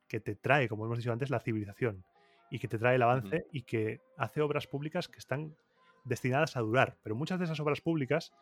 que 0.09 0.21
te 0.21 0.35
trae, 0.35 0.69
como 0.69 0.85
hemos 0.85 0.99
dicho 0.99 1.12
antes, 1.12 1.31
la 1.31 1.40
civilización 1.40 2.05
y 2.50 2.59
que 2.59 2.69
te 2.69 2.78
trae 2.78 2.97
el 2.97 3.02
avance 3.02 3.47
y 3.50 3.62
que 3.62 4.00
hace 4.19 4.43
obras 4.43 4.67
públicas 4.67 5.09
que 5.09 5.19
están 5.19 5.57
destinadas 6.05 6.57
a 6.57 6.61
durar. 6.61 6.99
Pero 7.02 7.17
muchas 7.17 7.38
de 7.38 7.47
esas 7.47 7.59
obras 7.61 7.81
públicas, 7.81 8.33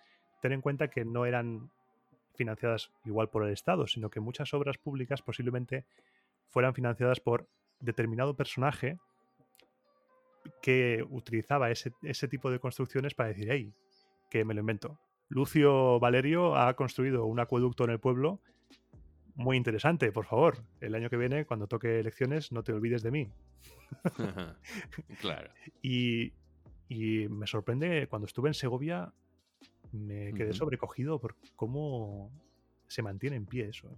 ten 0.42 0.50
en 0.52 0.62
cuenta 0.62 0.88
que 0.88 1.04
no 1.04 1.26
eran 1.26 1.70
financiadas 2.34 2.90
igual 3.04 3.28
por 3.28 3.44
el 3.44 3.52
Estado, 3.52 3.86
sino 3.86 4.10
que 4.10 4.18
muchas 4.18 4.52
obras 4.52 4.78
públicas 4.78 5.22
posiblemente 5.22 5.84
fueran 6.48 6.74
financiadas 6.74 7.20
por 7.20 7.46
determinado 7.80 8.36
personaje 8.36 8.98
que 10.62 11.04
utilizaba 11.08 11.70
ese, 11.70 11.92
ese 12.02 12.28
tipo 12.28 12.50
de 12.50 12.58
construcciones 12.58 13.14
para 13.14 13.30
decir, 13.30 13.48
hey, 13.50 13.72
que 14.30 14.44
me 14.44 14.54
lo 14.54 14.60
invento. 14.60 14.98
Lucio 15.28 16.00
Valerio 16.00 16.56
ha 16.56 16.74
construido 16.74 17.26
un 17.26 17.40
acueducto 17.40 17.84
en 17.84 17.90
el 17.90 18.00
pueblo 18.00 18.40
muy 19.40 19.56
interesante, 19.56 20.12
por 20.12 20.26
favor. 20.26 20.62
El 20.80 20.94
año 20.94 21.08
que 21.08 21.16
viene, 21.16 21.46
cuando 21.46 21.66
toque 21.66 21.98
elecciones, 21.98 22.52
no 22.52 22.62
te 22.62 22.72
olvides 22.72 23.02
de 23.02 23.10
mí. 23.10 23.32
claro. 25.20 25.50
Y, 25.82 26.32
me 27.28 27.46
sorprende, 27.46 28.06
cuando 28.08 28.26
estuve 28.26 28.48
en 28.48 28.54
Segovia, 28.54 29.12
me 29.92 30.32
quedé 30.34 30.52
sobrecogido 30.52 31.18
por 31.20 31.36
cómo 31.56 32.30
se 32.88 33.02
mantiene 33.02 33.36
en 33.36 33.46
pie 33.46 33.68
eso. 33.68 33.88
¿eh? 33.88 33.96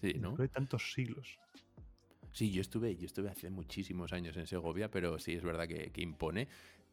Sí, 0.00 0.14
¿no? 0.18 0.30
Después 0.30 0.50
de 0.50 0.54
tantos 0.54 0.92
siglos. 0.92 1.38
Sí, 2.36 2.50
yo 2.50 2.60
estuve, 2.60 2.94
yo 2.96 3.06
estuve 3.06 3.30
hace 3.30 3.48
muchísimos 3.48 4.12
años 4.12 4.36
en 4.36 4.46
Segovia, 4.46 4.90
pero 4.90 5.18
sí 5.18 5.32
es 5.32 5.42
verdad 5.42 5.66
que, 5.66 5.90
impone. 6.02 6.48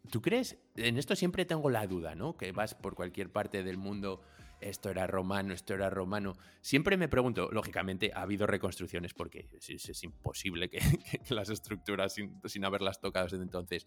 ¿Tú 0.10 0.22
crees? 0.22 0.58
En 0.78 0.98
esto 0.98 1.18
siempre 1.18 1.44
tengo 1.44 1.70
la 1.70 1.86
duda, 1.86 2.16
¿no? 2.16 2.38
Que 2.38 2.54
vas 2.54 2.76
por 2.76 2.96
cualquier 2.96 3.30
parte 3.30 3.62
del 3.62 3.76
mundo, 3.76 4.22
esto 4.62 4.90
era 4.90 5.06
romano, 5.06 5.54
esto 5.54 5.74
era 5.74 5.90
romano. 5.90 6.38
Siempre 6.62 6.96
me 6.96 7.10
pregunto, 7.10 7.50
lógicamente 7.52 8.14
ha 8.16 8.22
habido 8.22 8.48
reconstrucciones 8.48 9.14
porque 9.14 9.50
es, 9.52 10.04
imposible 10.06 10.70
que, 10.70 10.80
las 11.28 11.50
estructuras 11.50 12.14
sin, 12.14 12.64
haberlas 12.64 13.02
tocado 13.02 13.26
desde 13.26 13.44
entonces. 13.44 13.86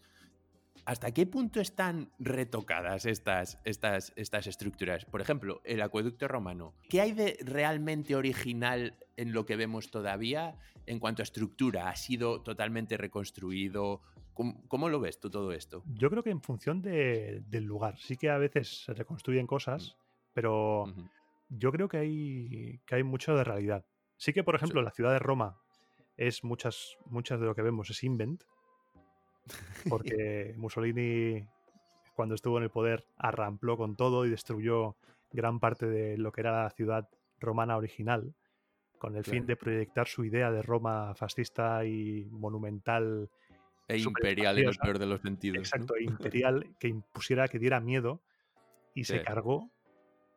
¿Hasta 0.85 1.11
qué 1.11 1.25
punto 1.25 1.59
están 1.59 2.11
retocadas 2.19 3.05
estas, 3.05 3.59
estas, 3.65 4.13
estas 4.15 4.47
estructuras? 4.47 5.05
Por 5.05 5.21
ejemplo, 5.21 5.61
el 5.63 5.81
acueducto 5.81 6.27
romano. 6.27 6.73
¿Qué 6.89 7.01
hay 7.01 7.11
de 7.11 7.37
realmente 7.41 8.15
original 8.15 8.97
en 9.15 9.33
lo 9.33 9.45
que 9.45 9.55
vemos 9.55 9.91
todavía 9.91 10.57
en 10.85 10.99
cuanto 10.99 11.21
a 11.21 11.23
estructura? 11.23 11.89
¿Ha 11.89 11.95
sido 11.95 12.41
totalmente 12.41 12.97
reconstruido? 12.97 14.01
¿Cómo, 14.33 14.89
lo 14.89 14.99
ves 14.99 15.19
tú 15.19 15.29
todo 15.31 15.51
esto? 15.51 15.83
Yo 15.87 16.09
creo 16.11 16.23
que 16.23 16.29
en 16.29 16.41
función 16.41 16.81
del 16.81 17.63
lugar. 17.63 17.97
Sí 17.97 18.17
que 18.17 18.29
a 18.29 18.37
veces 18.37 18.83
se 18.85 18.93
reconstruyen 18.93 19.45
Mm. 19.45 19.47
cosas, 19.47 19.97
pero 20.33 20.83
Ujú. 20.83 21.09
yo 21.49 21.71
creo 21.71 21.87
que 21.87 21.97
hay, 21.97 22.79
que 22.85 22.95
hay 22.95 23.03
mucho 23.03 23.35
de 23.35 23.43
realidad. 23.43 23.85
Sí 24.15 24.33
que, 24.33 24.43
por 24.43 24.55
ejemplo, 24.55 24.81
la 24.81 24.91
ciudad 24.91 25.11
de 25.11 25.19
Roma 25.19 25.57
es 26.17 26.43
muchas, 26.43 26.97
muchas 27.05 27.39
de 27.39 27.45
lo 27.47 27.55
que 27.55 27.61
vemos 27.63 27.89
es 27.89 28.03
invent, 28.03 28.43
porque 29.89 30.53
Mussolini, 30.57 31.45
cuando 32.15 32.35
estuvo 32.35 32.57
en 32.57 32.63
el 32.63 32.69
poder, 32.69 33.05
arrampló 33.17 33.77
con 33.77 33.95
todo 33.95 34.25
y 34.25 34.29
destruyó 34.29 34.95
gran 35.31 35.59
parte 35.59 35.87
de 35.87 36.17
lo 36.17 36.31
que 36.31 36.41
era 36.41 36.63
la 36.63 36.69
ciudad 36.69 37.07
romana 37.39 37.77
original, 37.77 38.33
con 38.97 39.15
el 39.15 39.23
fin 39.23 39.45
de 39.45 39.55
proyectar 39.55 40.07
su 40.07 40.25
idea 40.25 40.51
de 40.51 40.61
Roma 40.61 41.13
fascista 41.15 41.85
y 41.85 42.27
monumental. 42.31 43.29
E 43.87 43.97
imperial 43.97 44.57
en 44.57 44.69
el 44.69 44.77
peor 44.77 44.99
de 44.99 45.05
los 45.05 45.21
sentidos. 45.21 45.55
¿no? 45.55 45.61
Exacto, 45.61 45.95
e 45.95 46.03
imperial, 46.03 46.75
que 46.79 46.87
impusiera, 46.87 47.47
que 47.47 47.59
diera 47.59 47.79
miedo 47.79 48.21
y 48.93 49.05
se 49.05 49.21
cargó. 49.21 49.69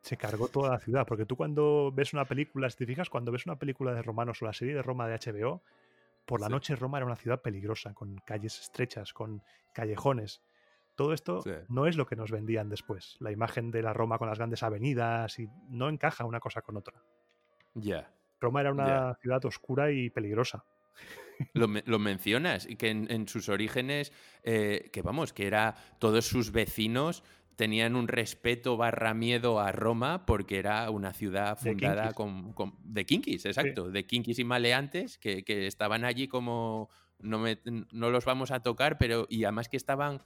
Se 0.01 0.17
cargó 0.17 0.47
toda 0.47 0.71
la 0.71 0.79
ciudad. 0.79 1.05
Porque 1.05 1.25
tú 1.25 1.35
cuando 1.35 1.91
ves 1.93 2.13
una 2.13 2.25
película, 2.25 2.69
si 2.69 2.77
te 2.77 2.85
fijas, 2.87 3.09
cuando 3.09 3.31
ves 3.31 3.45
una 3.45 3.57
película 3.57 3.93
de 3.93 4.01
romanos 4.01 4.41
o 4.41 4.45
la 4.45 4.53
serie 4.53 4.73
de 4.73 4.81
Roma 4.81 5.07
de 5.07 5.15
HBO, 5.15 5.61
por 6.25 6.39
la 6.41 6.47
Sí. 6.47 6.51
noche 6.53 6.75
Roma 6.75 6.97
era 6.97 7.05
una 7.05 7.15
ciudad 7.15 7.41
peligrosa, 7.41 7.93
con 7.93 8.17
calles 8.25 8.59
estrechas, 8.59 9.13
con 9.13 9.43
callejones. 9.73 10.41
Todo 10.95 11.13
esto 11.13 11.41
Sí. 11.41 11.51
no 11.69 11.87
es 11.87 11.95
lo 11.95 12.05
que 12.05 12.15
nos 12.15 12.31
vendían 12.31 12.69
después. 12.69 13.17
La 13.19 13.31
imagen 13.31 13.71
de 13.71 13.81
la 13.81 13.93
Roma 13.93 14.17
con 14.17 14.27
las 14.27 14.37
grandes 14.37 14.61
avenidas 14.63 15.39
y 15.39 15.47
no 15.69 15.89
encaja 15.89 16.25
una 16.25 16.39
cosa 16.39 16.61
con 16.61 16.77
otra. 16.77 17.01
Ya. 17.73 18.11
Roma 18.39 18.61
era 18.61 18.71
una 18.71 19.15
ciudad 19.15 19.43
oscura 19.45 19.91
y 19.91 20.09
peligrosa. 20.09 20.65
Lo, 21.53 21.67
lo 21.67 21.99
mencionas, 21.99 22.65
y 22.69 22.75
que 22.77 22.89
en, 22.89 23.11
en 23.11 23.27
sus 23.27 23.49
orígenes, 23.49 24.11
eh, 24.43 24.89
que 24.93 25.01
vamos, 25.01 25.33
que 25.33 25.47
era 25.47 25.75
todos 25.99 26.25
sus 26.25 26.51
vecinos 26.51 27.23
tenían 27.57 27.95
un 27.95 28.07
respeto 28.07 28.77
barra 28.77 29.13
miedo 29.13 29.59
a 29.59 29.71
Roma 29.71 30.25
porque 30.25 30.57
era 30.57 30.89
una 30.89 31.13
ciudad 31.13 31.59
De 31.59 31.71
fundada 31.73 32.13
con, 32.13 32.53
con- 32.53 32.75
de 32.83 33.05
kinkis, 33.05 33.45
exacto, 33.45 33.91
de 33.91 34.05
kinkis 34.05 34.39
y 34.39 34.43
maleantes 34.45 35.17
que, 35.17 35.43
que 35.43 35.67
estaban 35.67 36.05
allí 36.05 36.27
como 36.27 36.89
no, 37.19 37.37
me- 37.37 37.59
no 37.91 38.09
los 38.09 38.25
vamos 38.25 38.49
a 38.51 38.61
tocar, 38.61 38.97
pero 38.97 39.27
y 39.29 39.43
además 39.43 39.67
que 39.69 39.77
estaban 39.77 40.23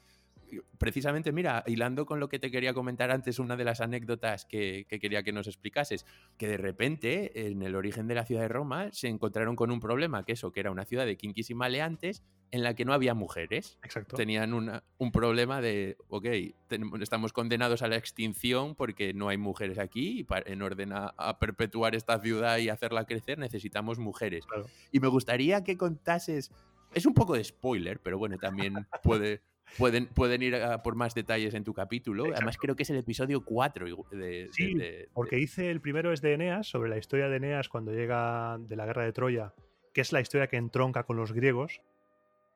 precisamente, 0.78 1.32
mira, 1.32 1.64
hilando 1.68 2.06
con 2.06 2.20
lo 2.20 2.30
que 2.30 2.40
te 2.40 2.52
quería 2.52 2.74
comentar 2.74 3.12
antes, 3.12 3.40
una 3.40 3.56
de 3.56 3.64
las 3.64 3.82
anécdotas 3.82 4.46
que, 4.46 4.86
que 4.90 5.00
quería 5.00 5.24
que 5.24 5.32
nos 5.32 5.48
explicases, 5.48 6.06
que 6.38 6.48
de 6.48 6.58
repente 6.58 7.48
en 7.48 7.62
el 7.62 7.76
origen 7.76 8.08
de 8.08 8.16
la 8.16 8.26
ciudad 8.26 8.42
de 8.42 8.48
Roma 8.48 8.90
se 8.92 9.08
encontraron 9.08 9.56
con 9.56 9.72
un 9.72 9.80
problema, 9.80 10.24
que 10.26 10.34
eso, 10.34 10.52
que 10.52 10.60
era 10.60 10.72
una 10.72 10.86
ciudad 10.86 11.06
de 11.06 11.18
kinkis 11.18 11.50
y 11.50 11.54
maleantes 11.56 12.24
en 12.52 12.64
la 12.64 12.74
que 12.76 12.86
no 12.86 12.94
había 12.94 13.14
mujeres. 13.14 13.80
Exacto. 13.84 14.16
Tenían 14.16 14.54
una- 14.54 14.84
un 14.98 15.12
problema 15.12 15.62
de, 15.62 15.98
ok, 16.08 16.26
tenemos- 16.68 17.02
estamos 17.02 17.34
condenados 17.34 17.82
a 17.82 17.88
la 17.88 17.96
extinción 17.98 18.76
porque 18.76 19.14
no 19.14 19.30
hay 19.30 19.38
mujeres 19.38 19.78
aquí 19.80 20.20
y 20.20 20.24
pa- 20.24 20.44
en 20.46 20.62
orden 20.62 20.94
a, 20.94 21.14
a 21.18 21.40
perpetuar 21.40 21.96
esta 21.96 22.20
ciudad 22.20 22.58
y 22.60 22.70
hacerla 22.70 23.06
crecer 23.06 23.40
necesitamos 23.40 24.00
mujeres. 24.00 24.46
Claro. 24.46 24.68
Y 24.92 25.00
me 25.00 25.08
gustaría 25.08 25.64
que 25.64 25.76
contases, 25.78 26.52
es 26.94 27.06
un 27.06 27.14
poco 27.14 27.34
de 27.36 27.44
spoiler, 27.44 28.00
pero 28.00 28.18
bueno, 28.18 28.38
también 28.38 28.76
puede, 29.04 29.42
pueden, 29.78 30.08
pueden 30.08 30.42
ir 30.42 30.56
a 30.56 30.82
por 30.84 30.96
más 30.96 31.14
detalles 31.16 31.54
en 31.54 31.64
tu 31.64 31.74
capítulo. 31.74 32.26
Además 32.34 32.58
creo 32.58 32.76
que 32.76 32.84
es 32.84 32.90
el 32.90 32.98
episodio 32.98 33.44
4 33.44 33.88
igu- 33.88 34.10
de, 34.10 34.50
Sí, 34.52 34.74
de- 34.74 34.84
de- 34.84 35.10
Porque 35.14 35.40
hice 35.40 35.70
el 35.72 35.82
primero 35.82 36.12
es 36.14 36.22
de 36.22 36.34
Eneas, 36.34 36.68
sobre 36.68 36.90
la 36.90 36.98
historia 36.98 37.28
de 37.30 37.38
Eneas 37.38 37.70
cuando 37.70 37.92
llega 37.92 38.58
de 38.60 38.76
la 38.76 38.86
guerra 38.86 39.04
de 39.04 39.14
Troya, 39.14 39.54
que 39.94 40.02
es 40.02 40.12
la 40.12 40.22
historia 40.22 40.48
que 40.48 40.58
entronca 40.58 41.04
con 41.04 41.18
los 41.18 41.32
griegos. 41.32 41.82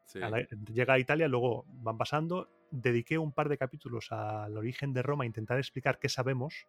sí. 0.06 0.22
A 0.22 0.30
la- 0.30 0.48
llega 0.74 0.94
a 0.96 1.00
Italia, 1.00 1.28
luego 1.28 1.66
van 1.68 1.98
pasando. 1.98 2.50
Dediqué 2.72 3.18
un 3.18 3.32
par 3.32 3.50
de 3.50 3.58
capítulos 3.58 4.12
al 4.12 4.58
origen 4.58 4.94
de 4.94 5.01
Roma, 5.01 5.24
a 5.24 5.28
intentar 5.28 5.58
explicar 5.58 6.00
qué 6.00 6.10
sabemos 6.10 6.68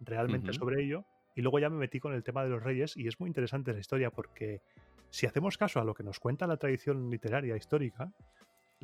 realmente 0.00 0.52
sobre 0.52 0.82
ello. 0.82 1.04
Y 1.36 1.42
luego 1.42 1.58
ya 1.58 1.68
me 1.70 1.76
metí 1.76 1.98
con 2.00 2.14
el 2.14 2.22
tema 2.22 2.42
de 2.44 2.50
los 2.50 2.62
reyes. 2.62 2.96
Y 2.96 3.08
es 3.08 3.18
muy 3.20 3.28
interesante 3.28 3.70
esa 3.72 3.80
historia 3.80 4.10
porque 4.10 4.60
si 5.10 5.26
hacemos 5.26 5.56
caso 5.58 5.80
a 5.80 5.84
lo 5.84 5.94
que 5.94 6.02
nos 6.02 6.20
cuenta 6.20 6.46
la 6.46 6.56
tradición 6.56 7.10
literaria 7.10 7.56
histórica, 7.56 8.12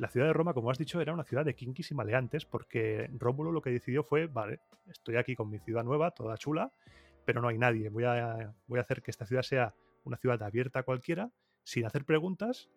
la 0.01 0.09
ciudad 0.09 0.25
de 0.25 0.33
Roma, 0.33 0.55
como 0.55 0.71
has 0.71 0.79
dicho, 0.79 0.99
era 0.99 1.13
una 1.13 1.23
ciudad 1.23 1.45
de 1.45 1.53
kinkis 1.53 1.91
y 1.91 1.93
maleantes, 1.93 2.43
porque 2.47 3.07
Rómulo 3.13 3.51
lo 3.51 3.61
que 3.61 3.69
decidió 3.69 4.03
fue, 4.03 4.25
vale, 4.25 4.59
estoy 4.89 5.15
aquí 5.15 5.35
con 5.35 5.47
mi 5.47 5.59
ciudad 5.59 5.83
nueva, 5.83 6.09
toda 6.09 6.37
chula, 6.37 6.73
pero 7.23 7.39
no 7.39 7.49
hay 7.49 7.59
nadie. 7.59 7.89
Voy 7.89 8.05
a, 8.05 8.51
voy 8.65 8.79
a 8.79 8.81
hacer 8.81 9.03
que 9.03 9.11
esta 9.11 9.27
ciudad 9.27 9.43
sea 9.43 9.75
una 10.03 10.17
ciudad 10.17 10.41
abierta 10.41 10.79
a 10.79 10.83
cualquiera, 10.83 11.29
sin 11.63 11.85
hacer 11.85 12.03
preguntas 12.03 12.67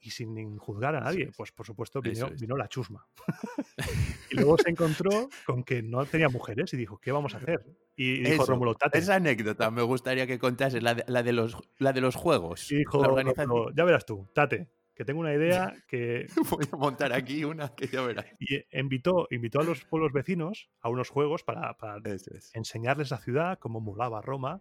y 0.00 0.10
sin 0.10 0.58
juzgar 0.58 0.94
a 0.96 1.00
nadie. 1.00 1.30
es. 1.30 1.34
Pues 1.34 1.50
por 1.50 1.64
supuesto 1.64 2.02
vino, 2.02 2.26
es. 2.26 2.38
vino 2.38 2.58
la 2.58 2.68
chusma. 2.68 3.08
y 4.30 4.36
luego 4.36 4.58
se 4.58 4.68
encontró 4.68 5.30
con 5.46 5.64
que 5.64 5.82
no 5.82 6.04
tenía 6.04 6.28
mujeres 6.28 6.74
y 6.74 6.76
dijo, 6.76 6.98
¿qué 6.98 7.10
vamos 7.10 7.32
a 7.32 7.38
hacer? 7.38 7.64
Y 7.96 8.18
dijo 8.20 8.42
Eso, 8.42 8.52
Rómulo, 8.52 8.74
tate. 8.74 8.98
Esa 8.98 9.14
anécdota 9.14 9.70
me 9.70 9.80
gustaría 9.80 10.26
que 10.26 10.38
contases, 10.38 10.82
la 10.82 10.94
de, 10.94 11.04
la 11.08 11.22
de 11.22 11.32
los, 11.32 11.56
la 11.78 11.94
de 11.94 12.02
los 12.02 12.16
juegos. 12.16 12.70
Y 12.70 12.76
dijo 12.76 13.00
la 13.00 13.08
organización. 13.08 13.74
Ya 13.74 13.84
verás 13.84 14.04
tú, 14.04 14.28
tate, 14.34 14.68
que 14.96 15.04
tengo 15.04 15.20
una 15.20 15.34
idea 15.34 15.74
que 15.86 16.26
Voy 16.50 16.66
a 16.72 16.76
montar 16.76 17.12
aquí 17.12 17.44
una 17.44 17.68
que 17.74 17.86
ya 17.86 18.00
verás. 18.00 18.26
y 18.40 18.64
invitó, 18.76 19.28
invitó 19.30 19.60
a 19.60 19.64
los 19.64 19.84
pueblos 19.84 20.12
vecinos 20.12 20.68
a 20.80 20.88
unos 20.88 21.10
juegos 21.10 21.44
para, 21.44 21.74
para 21.76 21.98
es. 22.10 22.50
enseñarles 22.54 23.10
la 23.10 23.18
ciudad, 23.18 23.58
cómo 23.58 23.80
molaba 23.80 24.22
Roma, 24.22 24.60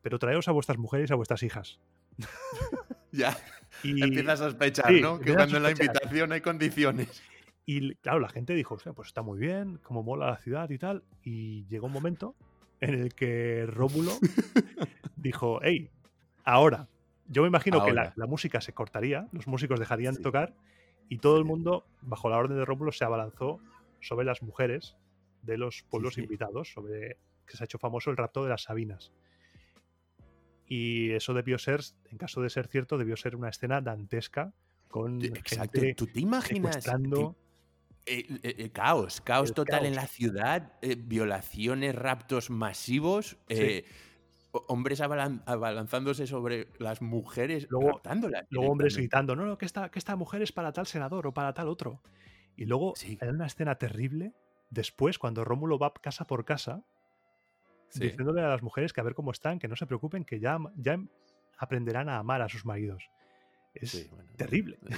pero 0.00 0.18
traeos 0.18 0.48
a 0.48 0.52
vuestras 0.52 0.78
mujeres 0.78 1.10
y 1.10 1.12
a 1.12 1.16
vuestras 1.16 1.42
hijas. 1.42 1.80
Ya 3.14 3.36
Y, 3.82 4.02
empiezas 4.02 4.40
a 4.40 4.44
sospechar, 4.44 4.86
sí, 4.88 5.02
¿no? 5.02 5.20
Que 5.20 5.34
cuando 5.34 5.58
en 5.58 5.64
la 5.64 5.70
invitación 5.70 6.32
hay 6.32 6.40
condiciones. 6.40 7.22
y, 7.66 7.94
claro, 7.96 8.20
la 8.20 8.30
gente 8.30 8.54
dijo, 8.54 8.76
"Hostia, 8.76 8.94
pues 8.94 9.08
está 9.08 9.20
muy 9.20 9.38
bien, 9.38 9.78
cómo 9.82 10.02
mola 10.02 10.28
la 10.30 10.38
ciudad 10.38 10.70
y 10.70 10.78
tal. 10.78 11.04
Y 11.22 11.66
llegó 11.66 11.88
un 11.88 11.92
momento 11.92 12.34
en 12.80 12.94
el 12.94 13.14
que 13.14 13.66
Rómulo 13.66 14.12
dijo, 15.16 15.60
hey, 15.62 15.90
ahora. 16.44 16.88
Yo 17.32 17.40
me 17.42 17.48
imagino 17.48 17.82
que 17.82 17.94
la, 17.94 18.12
música 18.26 18.60
se 18.60 18.74
cortaría, 18.74 19.26
los 19.32 19.46
músicos 19.46 19.80
dejarían 19.80 20.12
de 20.12 20.18
Sí. 20.18 20.22
tocar 20.22 20.54
y 21.08 21.18
todo 21.18 21.38
el 21.38 21.44
Sí. 21.44 21.48
mundo, 21.48 21.86
bajo 22.02 22.28
la 22.28 22.36
orden 22.36 22.58
de 22.58 22.64
Rómulo, 22.66 22.92
se 22.92 23.04
abalanzó 23.04 23.58
sobre 24.00 24.26
las 24.26 24.42
mujeres 24.42 24.96
de 25.40 25.56
los 25.56 25.82
pueblos 25.90 26.14
sí. 26.14 26.20
invitados, 26.20 26.70
sobre 26.72 27.16
que 27.46 27.56
se 27.56 27.64
ha 27.64 27.66
hecho 27.66 27.78
famoso 27.78 28.10
el 28.10 28.18
rapto 28.18 28.44
de 28.44 28.50
las 28.50 28.64
Sabinas. 28.64 29.12
Y 30.66 31.10
eso 31.12 31.32
debió 31.32 31.58
ser, 31.58 31.80
en 32.10 32.18
caso 32.18 32.42
de 32.42 32.50
ser 32.50 32.68
cierto, 32.68 32.98
debió 32.98 33.16
ser 33.16 33.34
una 33.34 33.48
escena 33.48 33.80
dantesca 33.80 34.52
con 34.88 35.22
Exacto. 35.22 35.80
gente 35.80 35.94
¿Tú 35.94 36.06
te 36.08 36.20
imaginas? 36.20 36.86
Eh, 38.04 38.26
eh, 38.42 38.54
eh, 38.58 38.70
caos, 38.70 39.20
caos 39.20 39.50
El 39.50 39.54
total 39.54 39.86
en 39.86 39.94
la 39.94 40.06
ciudad, 40.06 40.72
violaciones, 40.98 41.94
raptos 41.94 42.50
masivos, 42.50 43.38
ho- 43.48 43.54
hombres 44.52 45.00
abalan- 45.00 45.42
abalanzándose 45.46 46.26
sobre 46.26 46.68
las 46.78 47.00
mujeres, 47.02 47.66
Luego-. 47.70 48.00
Luego 48.50 48.70
hombres 48.72 48.96
gritando, 48.96 49.34
no, 49.36 49.46
no, 49.46 49.58
que 49.58 49.64
esta, 49.66 49.90
que 49.90 49.98
esta 49.98 50.16
mujer 50.16 50.42
es 50.42 50.52
para 50.52 50.72
tal 50.72 50.86
senador 50.86 51.26
o 51.26 51.34
para 51.34 51.54
tal 51.54 51.68
otro. 51.68 52.02
Y 52.56 52.66
luego 52.66 52.92
Sí. 52.96 53.18
hay 53.20 53.28
una 53.28 53.46
escena 53.46 53.76
terrible, 53.76 54.34
después, 54.70 55.18
cuando 55.18 55.44
Rómulo 55.44 55.78
va 55.78 55.92
casa 55.94 56.26
por 56.26 56.44
casa, 56.44 56.84
Sí. 57.88 58.04
diciéndole 58.04 58.42
a 58.42 58.48
las 58.48 58.62
mujeres 58.62 58.92
que 58.92 59.00
a 59.00 59.04
ver 59.04 59.14
cómo 59.14 59.30
están, 59.32 59.58
que 59.58 59.68
no 59.68 59.76
se 59.76 59.86
preocupen, 59.86 60.24
que 60.24 60.38
ya, 60.40 60.58
ya 60.76 60.98
aprenderán 61.58 62.08
a 62.08 62.18
amar 62.18 62.40
a 62.42 62.48
sus 62.48 62.64
maridos. 62.64 63.04
Es 63.74 63.90
Sí, 63.90 64.08
bueno, 64.10 64.30
terrible. 64.36 64.78
eh, 64.86 64.94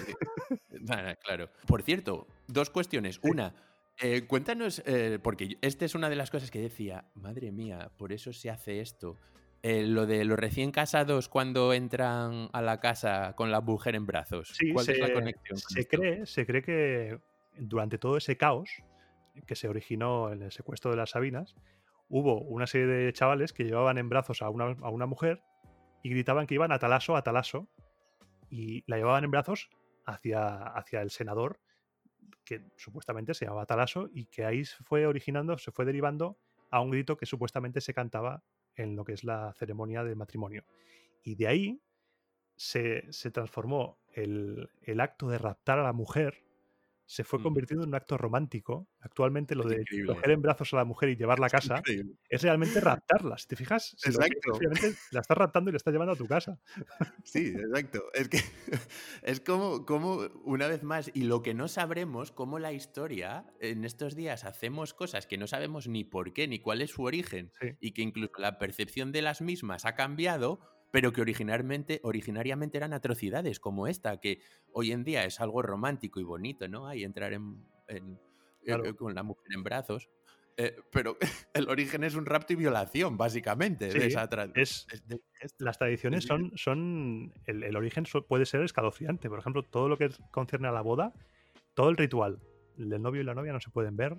claro. 1.24 1.48
Por 1.66 1.82
cierto, 1.82 2.26
dos 2.48 2.70
cuestiones. 2.70 3.20
Una, 3.22 3.54
eh, 4.00 4.26
cuéntanos, 4.26 4.82
eh, 4.86 5.18
porque 5.22 5.58
esta 5.60 5.84
es 5.84 5.94
una 5.94 6.08
de 6.08 6.16
las 6.16 6.30
cosas 6.30 6.50
que 6.50 6.60
decía, 6.60 7.04
madre 7.14 7.52
mía, 7.52 7.90
por 7.96 8.12
eso 8.12 8.32
se 8.32 8.50
hace 8.50 8.80
esto. 8.80 9.18
Eh, 9.66 9.86
lo 9.86 10.04
de 10.04 10.26
los 10.26 10.38
recién 10.38 10.72
casados 10.72 11.30
cuando 11.30 11.72
entran 11.72 12.50
a 12.52 12.60
la 12.60 12.80
casa 12.80 13.32
con 13.34 13.50
la 13.50 13.62
mujer 13.62 13.94
en 13.94 14.04
brazos. 14.04 14.50
Sí, 14.54 14.70
¿Cuál 14.70 14.84
se, 14.84 14.92
es 14.92 15.00
la 15.00 15.12
conexión? 15.14 15.58
con 15.58 15.74
se 15.74 15.80
esto? 15.80 15.96
cree, 15.98 16.26
se 16.26 16.44
cree 16.44 16.62
que 16.62 17.18
durante 17.56 17.96
todo 17.96 18.18
ese 18.18 18.36
caos 18.36 18.68
que 19.46 19.56
se 19.56 19.66
originó 19.68 20.30
en 20.30 20.42
el 20.42 20.52
secuestro 20.52 20.90
de 20.90 20.98
las 20.98 21.10
Sabinas, 21.10 21.54
hubo 22.10 22.42
una 22.42 22.66
serie 22.66 22.86
de 22.86 23.12
chavales 23.14 23.54
que 23.54 23.64
llevaban 23.64 23.96
en 23.96 24.10
brazos 24.10 24.42
a 24.42 24.50
una, 24.50 24.76
a 24.82 24.90
una 24.90 25.06
mujer 25.06 25.42
y 26.02 26.10
gritaban 26.10 26.46
que 26.46 26.54
iban 26.56 26.70
a 26.70 26.78
talaso, 26.78 27.16
a 27.16 27.22
talaso, 27.22 27.66
y 28.50 28.84
la 28.86 28.98
llevaban 28.98 29.24
en 29.24 29.30
brazos 29.30 29.70
hacia, 30.04 30.58
hacia 30.58 31.00
el 31.00 31.08
senador, 31.08 31.58
que 32.44 32.60
supuestamente 32.76 33.32
se 33.32 33.46
llamaba 33.46 33.64
Talaso, 33.64 34.10
y 34.12 34.26
que 34.26 34.44
ahí 34.44 34.66
se 34.66 34.84
fue 34.84 35.06
originando, 35.06 35.56
se 35.56 35.72
fue 35.72 35.86
derivando 35.86 36.38
a 36.70 36.80
un 36.80 36.90
grito 36.90 37.16
que 37.16 37.24
supuestamente 37.24 37.80
se 37.80 37.94
cantaba 37.94 38.42
en 38.76 38.96
lo 38.96 39.04
que 39.04 39.12
es 39.12 39.24
la 39.24 39.52
ceremonia 39.54 40.04
de 40.04 40.14
matrimonio. 40.14 40.64
Y 41.22 41.36
de 41.36 41.48
ahí 41.48 41.82
se, 42.56 43.10
se 43.12 43.30
transformó 43.30 43.98
el, 44.12 44.68
el 44.82 45.00
acto 45.00 45.28
de 45.28 45.38
raptar 45.38 45.78
a 45.78 45.82
la 45.82 45.92
mujer 45.92 46.44
se 47.06 47.24
fue 47.24 47.42
convirtiendo 47.42 47.84
en 47.84 47.90
un 47.90 47.94
acto 47.94 48.16
romántico. 48.16 48.88
Actualmente 49.00 49.54
lo 49.54 49.64
de 49.64 49.84
coger 50.06 50.30
en 50.30 50.42
brazos 50.42 50.72
a 50.72 50.76
la 50.76 50.84
mujer 50.84 51.10
y 51.10 51.16
llevarla 51.16 51.46
a 51.46 51.50
casa 51.50 51.82
es, 52.28 52.42
realmente 52.42 52.80
raptarla. 52.80 53.36
Si 53.38 53.46
te 53.46 53.56
fijas, 53.56 53.94
exacto. 54.04 54.58
la 55.10 55.20
estás 55.20 55.36
raptando 55.36 55.70
y 55.70 55.72
la 55.72 55.76
estás 55.76 55.92
llevando 55.92 56.12
a 56.12 56.16
tu 56.16 56.26
casa. 56.26 56.58
Sí, 57.24 57.48
exacto. 57.48 58.04
Es 58.14 58.28
que 58.28 58.38
es 59.22 59.40
como, 59.40 59.84
como, 59.84 60.20
una 60.44 60.66
vez 60.68 60.82
más, 60.82 61.10
y 61.14 61.24
lo 61.24 61.42
que 61.42 61.54
no 61.54 61.68
sabremos, 61.68 62.32
como 62.32 62.58
la 62.58 62.72
historia, 62.72 63.46
en 63.60 63.84
estos 63.84 64.14
días 64.14 64.44
hacemos 64.44 64.94
cosas 64.94 65.26
que 65.26 65.38
no 65.38 65.46
sabemos 65.46 65.88
ni 65.88 66.04
por 66.04 66.32
qué, 66.32 66.48
ni 66.48 66.58
cuál 66.58 66.80
es 66.82 66.90
su 66.90 67.02
origen, 67.02 67.52
y 67.80 67.92
que 67.92 68.02
incluso 68.02 68.32
la 68.38 68.58
percepción 68.58 69.12
de 69.12 69.22
las 69.22 69.40
mismas 69.40 69.84
ha 69.84 69.94
cambiado 69.94 70.60
pero 70.94 71.12
que 71.12 71.20
originalmente, 71.20 71.98
originariamente 72.04 72.76
eran 72.76 72.92
atrocidades 72.92 73.58
como 73.58 73.88
esta, 73.88 74.20
que 74.20 74.38
hoy 74.72 74.92
en 74.92 75.02
día 75.02 75.24
es 75.24 75.40
algo 75.40 75.60
romántico 75.60 76.20
y 76.20 76.22
bonito, 76.22 76.68
¿no? 76.68 76.86
Ahí 76.86 77.02
entrar 77.02 77.32
en, 77.32 77.66
eh, 77.88 78.94
con 78.96 79.12
la 79.12 79.24
mujer 79.24 79.48
en 79.52 79.64
brazos. 79.64 80.08
Eh, 80.56 80.76
pero 80.92 81.16
el 81.52 81.68
origen 81.68 82.04
es 82.04 82.14
un 82.14 82.26
rapto 82.26 82.52
y 82.52 82.56
violación, 82.56 83.16
básicamente. 83.16 83.88
es, 84.54 84.86
las 85.58 85.78
tradiciones 85.78 86.26
son, 86.26 86.52
son 86.54 87.32
el, 87.46 87.74
origen 87.74 88.04
puede 88.28 88.46
ser 88.46 88.62
escalofriante. 88.62 89.28
Por 89.28 89.40
ejemplo, 89.40 89.64
todo 89.64 89.88
lo 89.88 89.98
que 89.98 90.10
concierne 90.30 90.68
a 90.68 90.72
la 90.72 90.82
boda, 90.82 91.12
todo 91.74 91.88
el 91.88 91.96
ritual 91.96 92.38
del 92.76 93.02
novio 93.02 93.20
y 93.20 93.24
la 93.24 93.34
novia 93.34 93.52
no 93.52 93.58
se 93.58 93.70
pueden 93.70 93.96
ver 93.96 94.16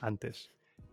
antes. 0.00 0.52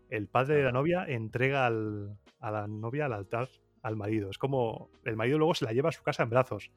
El 0.09 0.27
padre 0.27 0.55
de 0.55 0.63
la 0.63 0.71
novia 0.71 1.05
entrega 1.07 1.67
a 1.67 2.51
la 2.51 2.65
novia 2.67 3.05
al 3.05 3.13
altar 3.13 3.49
al 3.81 3.95
marido. 3.95 4.29
Es 4.29 4.38
como 4.38 4.89
el 5.03 5.15
marido 5.15 5.38
luego 5.38 5.55
se 5.55 5.65
la 5.65 5.73
lleva 5.73 5.89
a 5.89 5.93
su 5.93 6.03
casa 6.03 6.23
en 6.23 6.29
brazos. 6.29 6.71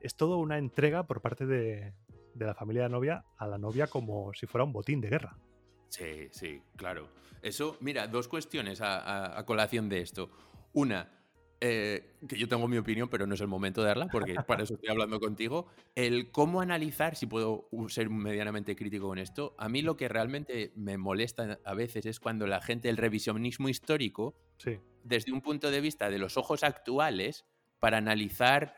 Es 0.00 0.14
todo 0.14 0.38
una 0.38 0.58
entrega 0.58 1.06
por 1.06 1.20
parte 1.20 1.46
de, 1.46 1.94
la 2.34 2.54
familia 2.54 2.84
de 2.84 2.88
novia 2.88 3.24
a 3.36 3.46
la 3.46 3.58
novia 3.58 3.88
como 3.88 4.32
si 4.34 4.46
fuera 4.46 4.64
un 4.64 4.72
botín 4.72 5.00
de 5.00 5.08
guerra. 5.08 5.36
Sí, 5.88 6.28
sí, 6.30 6.62
claro. 6.76 7.08
Eso, 7.42 7.76
mira, 7.80 8.06
dos 8.06 8.28
cuestiones 8.28 8.80
a 8.80 9.42
colación 9.46 9.88
de 9.88 10.00
esto. 10.00 10.30
Una, 10.72 11.17
eh, 11.60 12.14
que 12.28 12.38
yo 12.38 12.48
tengo 12.48 12.68
mi 12.68 12.78
opinión, 12.78 13.08
pero 13.08 13.26
no 13.26 13.34
es 13.34 13.40
el 13.40 13.48
momento 13.48 13.80
de 13.80 13.88
darla, 13.88 14.08
porque 14.08 14.34
para 14.46 14.62
eso 14.62 14.74
estoy 14.74 14.90
hablando 14.90 15.18
contigo, 15.18 15.66
el 15.96 16.30
cómo 16.30 16.60
analizar, 16.60 17.16
si 17.16 17.26
puedo 17.26 17.68
ser 17.88 18.10
medianamente 18.10 18.76
crítico 18.76 19.08
con 19.08 19.18
esto, 19.18 19.54
a 19.58 19.68
mí 19.68 19.82
lo 19.82 19.96
que 19.96 20.08
realmente 20.08 20.72
me 20.76 20.98
molesta 20.98 21.58
a 21.64 21.74
veces 21.74 22.06
es 22.06 22.20
cuando 22.20 22.46
la 22.46 22.60
gente, 22.60 22.88
el 22.88 22.96
revisionismo 22.96 23.68
histórico, 23.68 24.36
desde 25.02 25.32
un 25.32 25.40
punto 25.40 25.70
de 25.70 25.80
vista 25.80 26.10
de 26.10 26.18
los 26.18 26.36
ojos 26.36 26.62
actuales, 26.62 27.44
para 27.80 27.98
analizar 27.98 28.74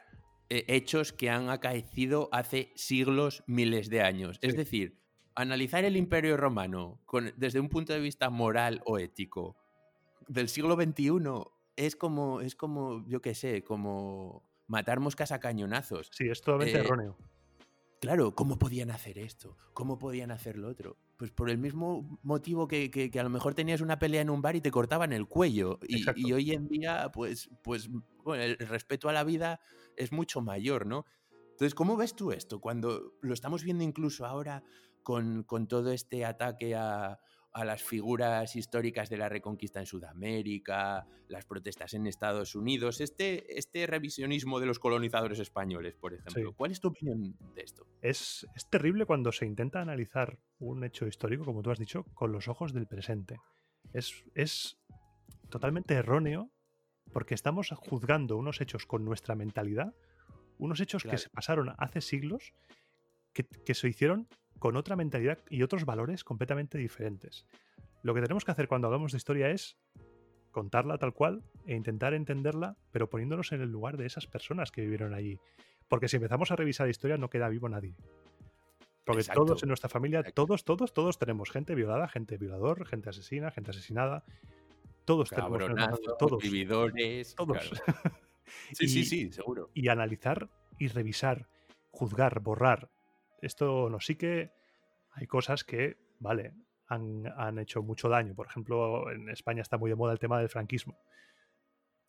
eh, 0.49 0.65
hechos 0.69 1.13
que 1.13 1.31
han 1.31 1.49
acaecido 1.49 2.29
hace 2.33 2.73
siglos, 2.75 3.45
miles 3.47 3.89
de 3.91 4.03
años. 4.03 4.39
Es 4.43 4.57
decir, 4.57 4.99
analizar 5.35 5.85
el 5.85 5.97
imperio 5.97 6.37
romano 6.37 7.01
desde 7.37 7.61
un 7.61 7.69
punto 7.69 7.93
de 7.93 8.01
vista 8.01 8.31
moral 8.31 8.83
o 8.85 8.99
ético 8.99 9.57
del 10.29 10.49
siglo 10.49 10.77
XXI 10.77 11.11
es 11.87 11.97
como, 11.97 12.41
es 12.43 12.55
como, 12.55 13.07
yo 13.07 13.23
qué 13.23 13.35
sé, 13.35 13.65
como 13.65 14.45
matar 14.67 15.01
moscas 15.01 15.33
a 15.33 15.41
cañonazos. 15.41 16.11
Sí, 16.13 16.29
es 16.29 16.41
totalmente 16.43 16.77
eh, 16.77 16.81
erróneo. 16.81 17.17
Claro, 18.01 18.35
¿cómo 18.35 18.59
podían 18.59 18.91
hacer 18.91 19.19
esto? 19.19 19.57
¿Cómo 19.73 19.99
podían 19.99 20.31
hacer 20.31 20.57
lo 20.57 20.69
otro? 20.69 20.99
Pues 21.17 21.31
por 21.31 21.51
el 21.51 21.59
mismo 21.59 22.19
motivo 22.23 22.69
que, 22.69 23.11
a 23.19 23.23
lo 23.23 23.31
mejor 23.31 23.55
tenías 23.55 23.81
una 23.81 23.99
pelea 23.99 24.23
en 24.23 24.31
un 24.31 24.43
bar 24.43 24.57
y 24.57 24.61
te 24.61 24.71
cortaban 24.71 25.13
el 25.13 25.27
cuello. 25.27 25.79
Y, 25.87 26.33
hoy 26.33 26.53
en 26.53 26.69
día, 26.69 27.11
pues, 27.13 27.51
pues 27.63 27.91
el 28.35 28.59
respeto 28.59 29.09
a 29.09 29.13
la 29.13 29.25
vida 29.25 29.61
es 29.97 30.13
mucho 30.13 30.41
mayor, 30.41 30.87
¿no? 30.87 31.05
Entonces, 31.51 31.75
¿cómo 31.75 31.97
ves 31.97 32.15
tú 32.15 32.33
esto? 32.33 32.61
Cuando 32.61 33.15
lo 33.21 33.35
estamos 33.35 33.65
viendo 33.65 33.85
incluso 33.85 34.25
ahora 34.25 34.63
con, 35.03 35.43
con 35.45 35.67
todo 35.67 35.93
este 35.93 36.25
ataque 36.25 36.75
a, 36.75 37.21
a 37.53 37.65
las 37.65 37.83
figuras 37.83 38.55
históricas 38.55 39.11
de 39.11 39.17
la 39.17 39.29
reconquista 39.29 39.81
en 39.81 39.87
Sudamérica, 39.87 41.07
las 41.29 41.45
protestas 41.45 41.95
en 41.95 42.07
Estados 42.07 42.55
Unidos, 42.55 43.01
este, 43.01 43.59
este 43.59 43.87
revisionismo 43.87 44.61
de 44.61 44.67
los 44.67 44.79
colonizadores 44.79 45.39
españoles, 45.41 45.97
por 45.97 46.15
ejemplo. 46.15 46.53
¿Cuál 46.55 46.71
es 46.71 46.81
tu 46.81 46.89
opinión 46.89 47.37
de 47.55 47.63
esto? 47.63 47.87
Es, 48.03 48.47
terrible 48.71 49.05
cuando 49.05 49.33
se 49.33 49.47
intenta 49.47 49.81
analizar 49.81 50.39
un 50.59 50.85
hecho 50.85 51.07
histórico, 51.07 51.45
como 51.45 51.63
tú 51.63 51.71
has 51.71 51.79
dicho, 51.79 52.05
con 52.15 52.31
los 52.31 52.47
ojos 52.47 52.73
del 52.73 52.87
presente. 52.87 53.39
Es, 53.93 54.25
es 54.35 54.79
totalmente 55.49 55.95
erróneo 55.95 56.51
porque 57.13 57.35
estamos 57.35 57.71
juzgando 57.77 58.37
unos 58.37 58.61
hechos 58.61 58.87
con 58.87 59.05
nuestra 59.05 59.35
mentalidad, 59.35 59.95
unos 60.59 60.81
hechos 60.81 61.03
que 61.03 61.19
se 61.19 61.31
pasaron 61.31 61.75
hace 61.79 62.01
siglos, 62.01 62.53
que, 63.33 63.45
que 63.45 63.75
se 63.75 63.89
hicieron 63.89 64.29
con 64.61 64.77
otra 64.77 64.95
mentalidad 64.95 65.39
y 65.49 65.63
otros 65.63 65.85
valores 65.85 66.23
completamente 66.23 66.79
diferentes. 66.79 67.47
Lo 68.03 68.15
que 68.15 68.21
tenemos 68.21 68.45
que 68.45 68.53
hacer 68.53 68.69
cuando 68.69 68.87
hablamos 68.87 69.11
de 69.11 69.17
historia 69.17 69.51
es 69.51 69.77
contarla 70.53 70.99
tal 70.99 71.15
cual 71.15 71.43
e 71.67 71.75
intentar 71.75 72.13
entenderla, 72.13 72.77
pero 72.93 73.09
poniéndonos 73.09 73.53
en 73.53 73.63
el 73.63 73.71
lugar 73.71 73.97
de 73.97 74.07
esas 74.07 74.27
personas 74.27 74.71
que 74.71 74.83
vivieron 74.83 75.15
allí. 75.15 75.41
Porque 75.89 76.09
si 76.09 76.17
empezamos 76.17 76.51
a 76.51 76.57
revisar 76.57 76.87
la 76.87 76.91
historia 76.91 77.17
no 77.17 77.31
queda 77.31 77.49
vivo 77.49 77.69
nadie. 77.69 77.97
Porque 79.05 79.25
todos 79.25 79.63
en 79.63 79.69
nuestra 79.69 79.89
familia, 79.89 80.23
todos, 80.23 80.65
todos, 80.65 80.93
todos 80.93 81.19
tenemos 81.19 81.51
gente 81.51 81.75
violada, 81.75 82.07
gente 82.07 82.37
violador, 82.37 82.87
gente 82.87 83.09
asesina, 83.09 83.51
gente 83.51 83.71
asesinada. 83.71 84.25
Todos 85.07 85.31
tenemos 85.31 85.65
todos, 86.19 86.43
vividores, 86.43 87.35
todos. 87.35 87.59
sí, 88.73 88.89
sí, 88.89 89.05
sí, 89.05 89.33
seguro. 89.33 89.71
Y 89.73 89.89
analizar 89.89 90.51
y 90.79 90.89
revisar, 90.89 91.49
juzgar, 91.91 92.41
borrar 92.41 92.91
esto 93.43 93.89
no 93.91 94.01
sí 94.01 94.17
que 94.17 94.53
hay 95.13 95.27
cosas 95.27 95.65
que, 95.65 95.99
vale, 96.19 96.55
han, 96.87 97.59
hecho 97.59 97.83
mucho 97.83 98.09
daño. 98.09 98.35
Por 98.35 98.47
ejemplo, 98.47 99.11
en 99.11 99.29
España 99.29 99.63
está 99.63 99.79
muy 99.79 99.91
de 99.91 99.97
moda 99.97 100.13
el 100.13 100.19
tema 100.19 100.39
del 100.39 100.49
franquismo. 100.49 100.99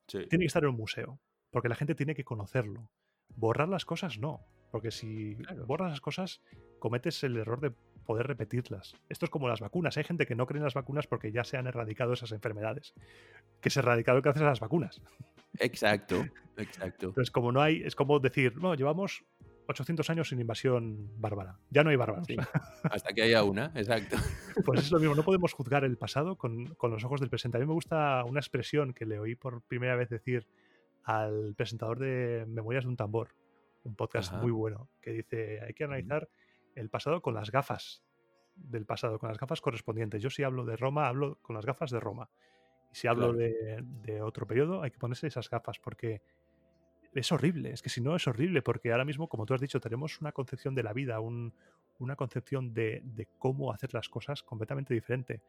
Tiene 0.05 0.39
que 0.39 0.45
estar 0.45 0.63
en 0.63 0.69
un 0.69 0.75
museo, 0.75 1.19
porque 1.51 1.69
la 1.69 1.75
gente 1.75 1.95
tiene 1.95 2.15
que 2.15 2.23
conocerlo. 2.23 2.89
Borrar 3.29 3.69
las 3.69 3.85
cosas 3.85 4.17
no, 4.17 4.45
porque 4.71 4.91
si 4.91 5.35
borras 5.65 5.91
las 5.91 6.01
cosas, 6.01 6.41
cometes 6.79 7.23
el 7.23 7.37
error 7.37 7.61
de 7.61 7.71
poder 8.05 8.27
repetirlas. 8.27 8.95
Esto 9.07 9.25
es 9.25 9.29
como 9.29 9.47
las 9.47 9.61
vacunas. 9.61 9.97
Hay 9.97 10.03
gente 10.03 10.25
que 10.25 10.35
no 10.35 10.47
cree 10.47 10.57
en 10.57 10.65
las 10.65 10.73
vacunas 10.73 11.07
porque 11.07 11.31
ya 11.31 11.43
se 11.43 11.57
han 11.57 11.67
erradicado 11.67 12.13
esas 12.13 12.31
enfermedades. 12.31 12.93
Que 13.61 13.69
se 13.69 13.79
erradicaron 13.79 14.21
gracias 14.21 14.43
a 14.43 14.49
las 14.49 14.59
vacunas. 14.59 15.01
Exacto, 15.59 16.25
exacto. 16.57 17.07
Entonces, 17.07 17.31
como 17.31 17.51
no 17.51 17.61
hay, 17.61 17.83
es 17.83 17.95
como 17.95 18.19
decir, 18.19 18.57
no, 18.57 18.73
llevamos 18.75 19.23
800 19.67 20.09
años 20.09 20.29
sin 20.29 20.39
invasión 20.39 21.09
bárbara. 21.19 21.59
Ya 21.69 21.83
no 21.83 21.89
hay 21.89 21.95
bárbaros. 21.95 22.27
hasta 22.83 23.13
que 23.13 23.21
haya 23.23 23.43
una, 23.43 23.71
exacto. 23.75 24.17
Pues 24.65 24.81
es 24.81 24.91
lo 24.91 24.99
mismo, 24.99 25.15
no 25.15 25.23
podemos 25.23 25.53
juzgar 25.53 25.83
el 25.83 25.97
pasado 25.97 26.37
con, 26.37 26.75
los 26.81 27.03
ojos 27.03 27.19
del 27.19 27.29
presente. 27.29 27.57
A 27.57 27.61
mí 27.61 27.65
me 27.65 27.73
gusta 27.73 28.23
una 28.25 28.39
expresión 28.39 28.93
que 28.93 29.05
le 29.05 29.19
oí 29.19 29.35
por 29.35 29.61
primera 29.61 29.95
vez 29.95 30.09
decir 30.09 30.47
al 31.03 31.55
presentador 31.55 31.99
de 31.99 32.45
Memorias 32.47 32.83
de 32.83 32.89
un 32.89 32.97
tambor, 32.97 33.35
un 33.83 33.95
podcast 33.95 34.33
muy 34.33 34.51
bueno, 34.51 34.89
que 35.01 35.11
dice, 35.11 35.61
hay 35.61 35.73
que 35.73 35.83
analizar 35.83 36.29
el 36.75 36.89
pasado 36.89 37.21
con 37.21 37.33
las 37.33 37.51
gafas 37.51 38.03
del 38.55 38.85
pasado, 38.85 39.17
con 39.19 39.29
las 39.29 39.39
gafas 39.39 39.61
correspondientes. 39.61 40.21
Yo 40.21 40.29
si 40.29 40.43
hablo 40.43 40.65
de 40.65 40.75
Roma, 40.75 41.07
hablo 41.07 41.39
con 41.41 41.55
las 41.55 41.65
gafas 41.65 41.89
de 41.91 41.99
Roma. 41.99 42.29
Y 42.91 42.95
si 42.95 43.07
hablo 43.07 43.33
de, 43.33 43.79
de 44.03 44.21
otro 44.21 44.45
periodo, 44.45 44.83
hay 44.83 44.91
que 44.91 44.99
ponerse 44.99 45.27
esas 45.27 45.49
gafas 45.49 45.79
porque 45.79 46.21
es 47.13 47.31
horrible, 47.31 47.71
es 47.71 47.81
que 47.81 47.89
si 47.89 48.01
no 48.01 48.15
es 48.15 48.27
horrible, 48.27 48.61
porque 48.61 48.91
ahora 48.91 49.05
mismo, 49.05 49.27
como 49.27 49.45
tú 49.45 49.53
has 49.53 49.61
dicho, 49.61 49.79
tenemos 49.79 50.21
una 50.21 50.31
concepción 50.31 50.73
de 50.75 50.83
la 50.83 50.93
vida, 50.93 51.19
una 51.19 52.15
concepción 52.15 52.73
de, 52.73 53.27
cómo 53.37 53.71
hacer 53.71 53.93
las 53.93 54.07
cosas 54.09 54.43
completamente 54.43 54.93
diferente. 54.93 55.41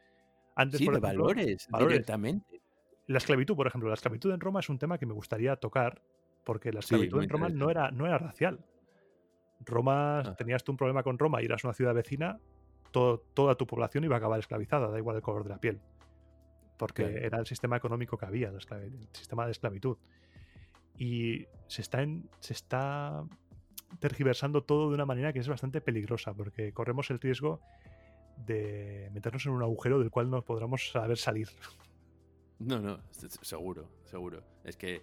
Antes, 0.55 0.79
sí, 0.79 0.89
de 0.89 0.99
valores, 0.99 1.69
directamente. 1.79 2.61
La 3.07 3.19
esclavitud, 3.19 3.57
por 3.57 3.67
ejemplo, 3.67 3.89
la 3.89 3.95
esclavitud 3.95 4.33
en 4.33 4.41
Roma 4.41 4.61
es 4.61 4.69
un 4.69 4.79
tema 4.79 4.99
que 4.99 5.07
me 5.07 5.15
gustaría 5.15 5.57
tocar, 5.57 6.03
porque 6.45 6.73
la 6.73 6.81
esclavitud 6.81 7.23
en 7.23 7.29
Roma 7.29 7.49
no 7.49 7.71
era, 7.71 7.91
no 7.91 8.07
era 8.07 8.19
racial. 8.19 8.65
Roma, 9.61 10.21
ah. 10.21 10.35
tenías 10.37 10.65
tú 10.65 10.73
un 10.73 10.79
problema 10.79 11.03
con 11.03 11.19
Roma 11.19 11.41
y 11.43 11.45
eras 11.45 11.65
una 11.65 11.75
ciudad 11.75 11.95
vecina, 11.95 12.41
toda 12.91 13.55
tu 13.55 13.67
población 13.67 14.05
iba 14.05 14.17
a 14.17 14.19
acabar 14.19 14.39
esclavizada, 14.39 14.89
da 14.89 14.99
igual 14.99 15.17
el 15.17 15.23
color 15.23 15.45
de 15.45 15.51
la 15.51 15.59
piel. 15.59 15.81
Porque 16.77 17.25
era 17.25 17.39
el 17.39 17.47
sistema 17.47 17.77
económico 17.77 18.19
que 18.19 18.27
había, 18.27 18.49
el 18.49 19.09
sistema 19.13 19.47
de 19.47 19.53
esclavitud 19.53 19.97
y 20.99 21.47
se 21.67 21.83
está, 21.83 22.05
se 22.41 22.53
está 22.53 23.25
tergiversando 23.99 24.63
todo 24.63 24.89
de 24.89 24.95
una 24.95 25.07
manera 25.07 25.33
que 25.33 25.39
es 25.39 25.49
bastante 25.49 25.81
peligrosa, 25.81 26.35
porque 26.35 26.73
corremos 26.73 27.11
el 27.11 27.21
riesgo 27.21 27.61
de 28.37 29.11
meternos 29.13 29.47
en 29.47 29.53
un 29.53 29.63
agujero 29.63 29.99
del 29.99 30.11
cual 30.11 30.31
no 30.31 30.43
podremos 30.45 30.91
saber 30.91 31.19
salir. 31.19 31.49
No, 32.59 32.81
no, 32.81 33.01
seguro, 33.43 33.89
seguro. 34.05 34.43
Es 34.65 34.77
que 34.77 35.03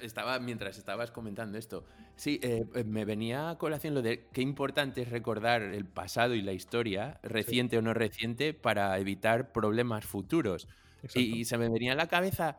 estaba, 0.00 0.38
mientras 0.38 0.78
estabas 0.78 1.10
comentando 1.10 1.58
esto, 1.58 1.84
sí, 2.16 2.40
eh, 2.42 2.64
eh, 2.74 2.84
me 2.84 3.04
venía 3.04 3.50
a 3.50 3.58
colación 3.58 3.94
lo 3.94 4.02
de 4.02 4.26
qué 4.32 4.40
importante 4.40 5.02
es 5.02 5.10
recordar 5.10 5.62
el 5.62 5.84
pasado 5.84 6.34
y 6.34 6.42
la 6.42 6.52
historia, 6.52 7.20
reciente 7.22 7.76
o 7.76 7.82
no 7.82 7.92
reciente, 7.92 8.54
para 8.54 8.98
evitar 8.98 9.52
problemas 9.52 10.04
futuros. 10.04 10.68
y, 11.14 11.44
se 11.44 11.58
me 11.58 11.68
venía 11.68 11.92
a 11.92 11.96
la 11.96 12.08
cabeza 12.08 12.56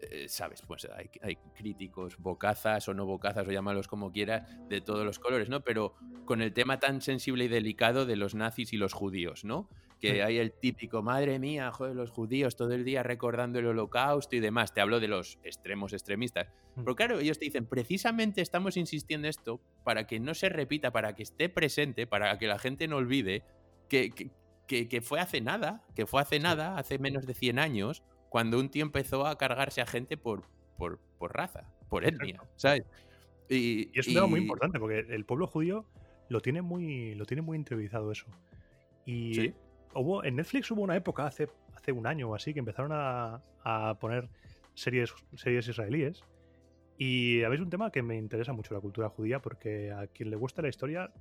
eh, 0.00 0.28
sabes, 0.28 0.62
pues 0.62 0.86
hay, 0.96 1.10
hay, 1.22 1.36
críticos, 1.56 2.18
bocazas 2.18 2.88
o 2.88 2.94
no 2.94 3.04
bocazas, 3.04 3.48
o 3.48 3.50
llámalos 3.50 3.88
como 3.88 4.12
quieras, 4.12 4.46
de 4.68 4.80
todos 4.80 5.04
los 5.04 5.18
colores, 5.18 5.48
¿no? 5.48 5.62
Pero 5.62 5.94
con 6.24 6.40
el 6.40 6.52
tema 6.52 6.78
tan 6.78 7.00
sensible 7.00 7.44
y 7.44 7.48
delicado 7.48 8.06
de 8.06 8.14
los 8.14 8.34
nazis 8.34 8.72
y 8.72 8.76
los 8.76 8.92
judíos, 8.92 9.44
¿no? 9.44 9.68
Que 9.98 10.22
hay 10.22 10.38
el 10.38 10.52
típico, 10.52 11.02
madre 11.02 11.40
mía, 11.40 11.72
joder, 11.72 11.96
los 11.96 12.12
judíos 12.12 12.54
todo 12.54 12.72
el 12.72 12.84
día 12.84 13.02
recordando 13.02 13.58
el 13.58 13.66
holocausto 13.66 14.36
y 14.36 14.40
demás. 14.40 14.72
Te 14.72 14.80
hablo 14.80 15.00
de 15.00 15.08
los 15.08 15.40
extremos 15.42 15.92
extremistas. 15.92 16.46
Mm. 16.76 16.82
Pero 16.84 16.94
claro, 16.94 17.18
ellos 17.18 17.40
te 17.40 17.46
dicen, 17.46 17.66
precisamente 17.66 18.40
estamos 18.40 18.76
insistiendo 18.76 19.26
en 19.26 19.30
esto 19.30 19.60
para 19.82 20.06
que 20.06 20.20
no 20.20 20.34
se 20.34 20.48
repita, 20.48 20.92
para 20.92 21.16
que 21.16 21.24
esté 21.24 21.48
presente, 21.48 22.06
para 22.06 22.38
que 22.38 22.46
la 22.46 22.60
gente 22.60 22.86
no 22.86 22.98
olvide 22.98 23.42
que, 23.88 24.12
que, 24.68 24.88
que 24.88 25.00
fue 25.00 25.18
hace 25.18 25.40
nada, 25.40 25.84
que 25.96 26.06
fue 26.06 26.22
hace 26.22 26.38
nada, 26.38 26.78
hace 26.78 27.00
menos 27.00 27.26
de 27.26 27.34
100 27.34 27.58
años, 27.58 28.04
cuando 28.28 28.58
un 28.58 28.68
tío 28.68 28.82
empezó 28.82 29.26
a 29.26 29.36
cargarse 29.38 29.80
a 29.80 29.86
gente 29.86 30.16
por, 30.16 30.42
por, 30.76 30.98
raza, 31.20 31.64
por 31.88 32.04
etnia, 32.04 32.42
¿sabes? 32.56 32.84
Y, 33.48 33.90
es 33.98 34.06
un 34.08 34.14
tema 34.14 34.26
muy 34.26 34.40
importante 34.40 34.78
porque 34.78 34.98
el 34.98 35.24
pueblo 35.24 35.46
judío 35.46 35.86
lo 36.28 36.40
tiene 36.40 36.62
muy, 36.62 37.14
lo 37.14 37.24
tiene 37.24 37.42
muy 37.42 37.56
interiorizado 37.56 38.12
eso. 38.12 38.26
Y 39.06 39.54
hubo, 39.94 40.22
en 40.24 40.36
Netflix 40.36 40.70
hubo 40.70 40.82
una 40.82 40.96
época, 40.96 41.26
hace, 41.26 41.48
hace 41.74 41.92
un 41.92 42.06
año 42.06 42.28
o 42.30 42.34
así, 42.34 42.52
que 42.52 42.58
empezaron 42.58 42.92
a, 42.92 43.42
poner 44.00 44.28
series, 44.74 45.14
series 45.34 45.68
israelíes. 45.68 46.24
Y 46.98 47.42
habéis 47.44 47.62
un 47.62 47.70
tema 47.70 47.92
que 47.92 48.02
me 48.02 48.16
interesa 48.16 48.52
mucho, 48.52 48.74
la 48.74 48.80
cultura 48.80 49.08
judía, 49.08 49.40
porque 49.40 49.92
a 49.92 50.08
quien 50.08 50.30
le 50.30 50.36
gusta 50.36 50.62
la 50.62 50.68
historia 50.68 51.12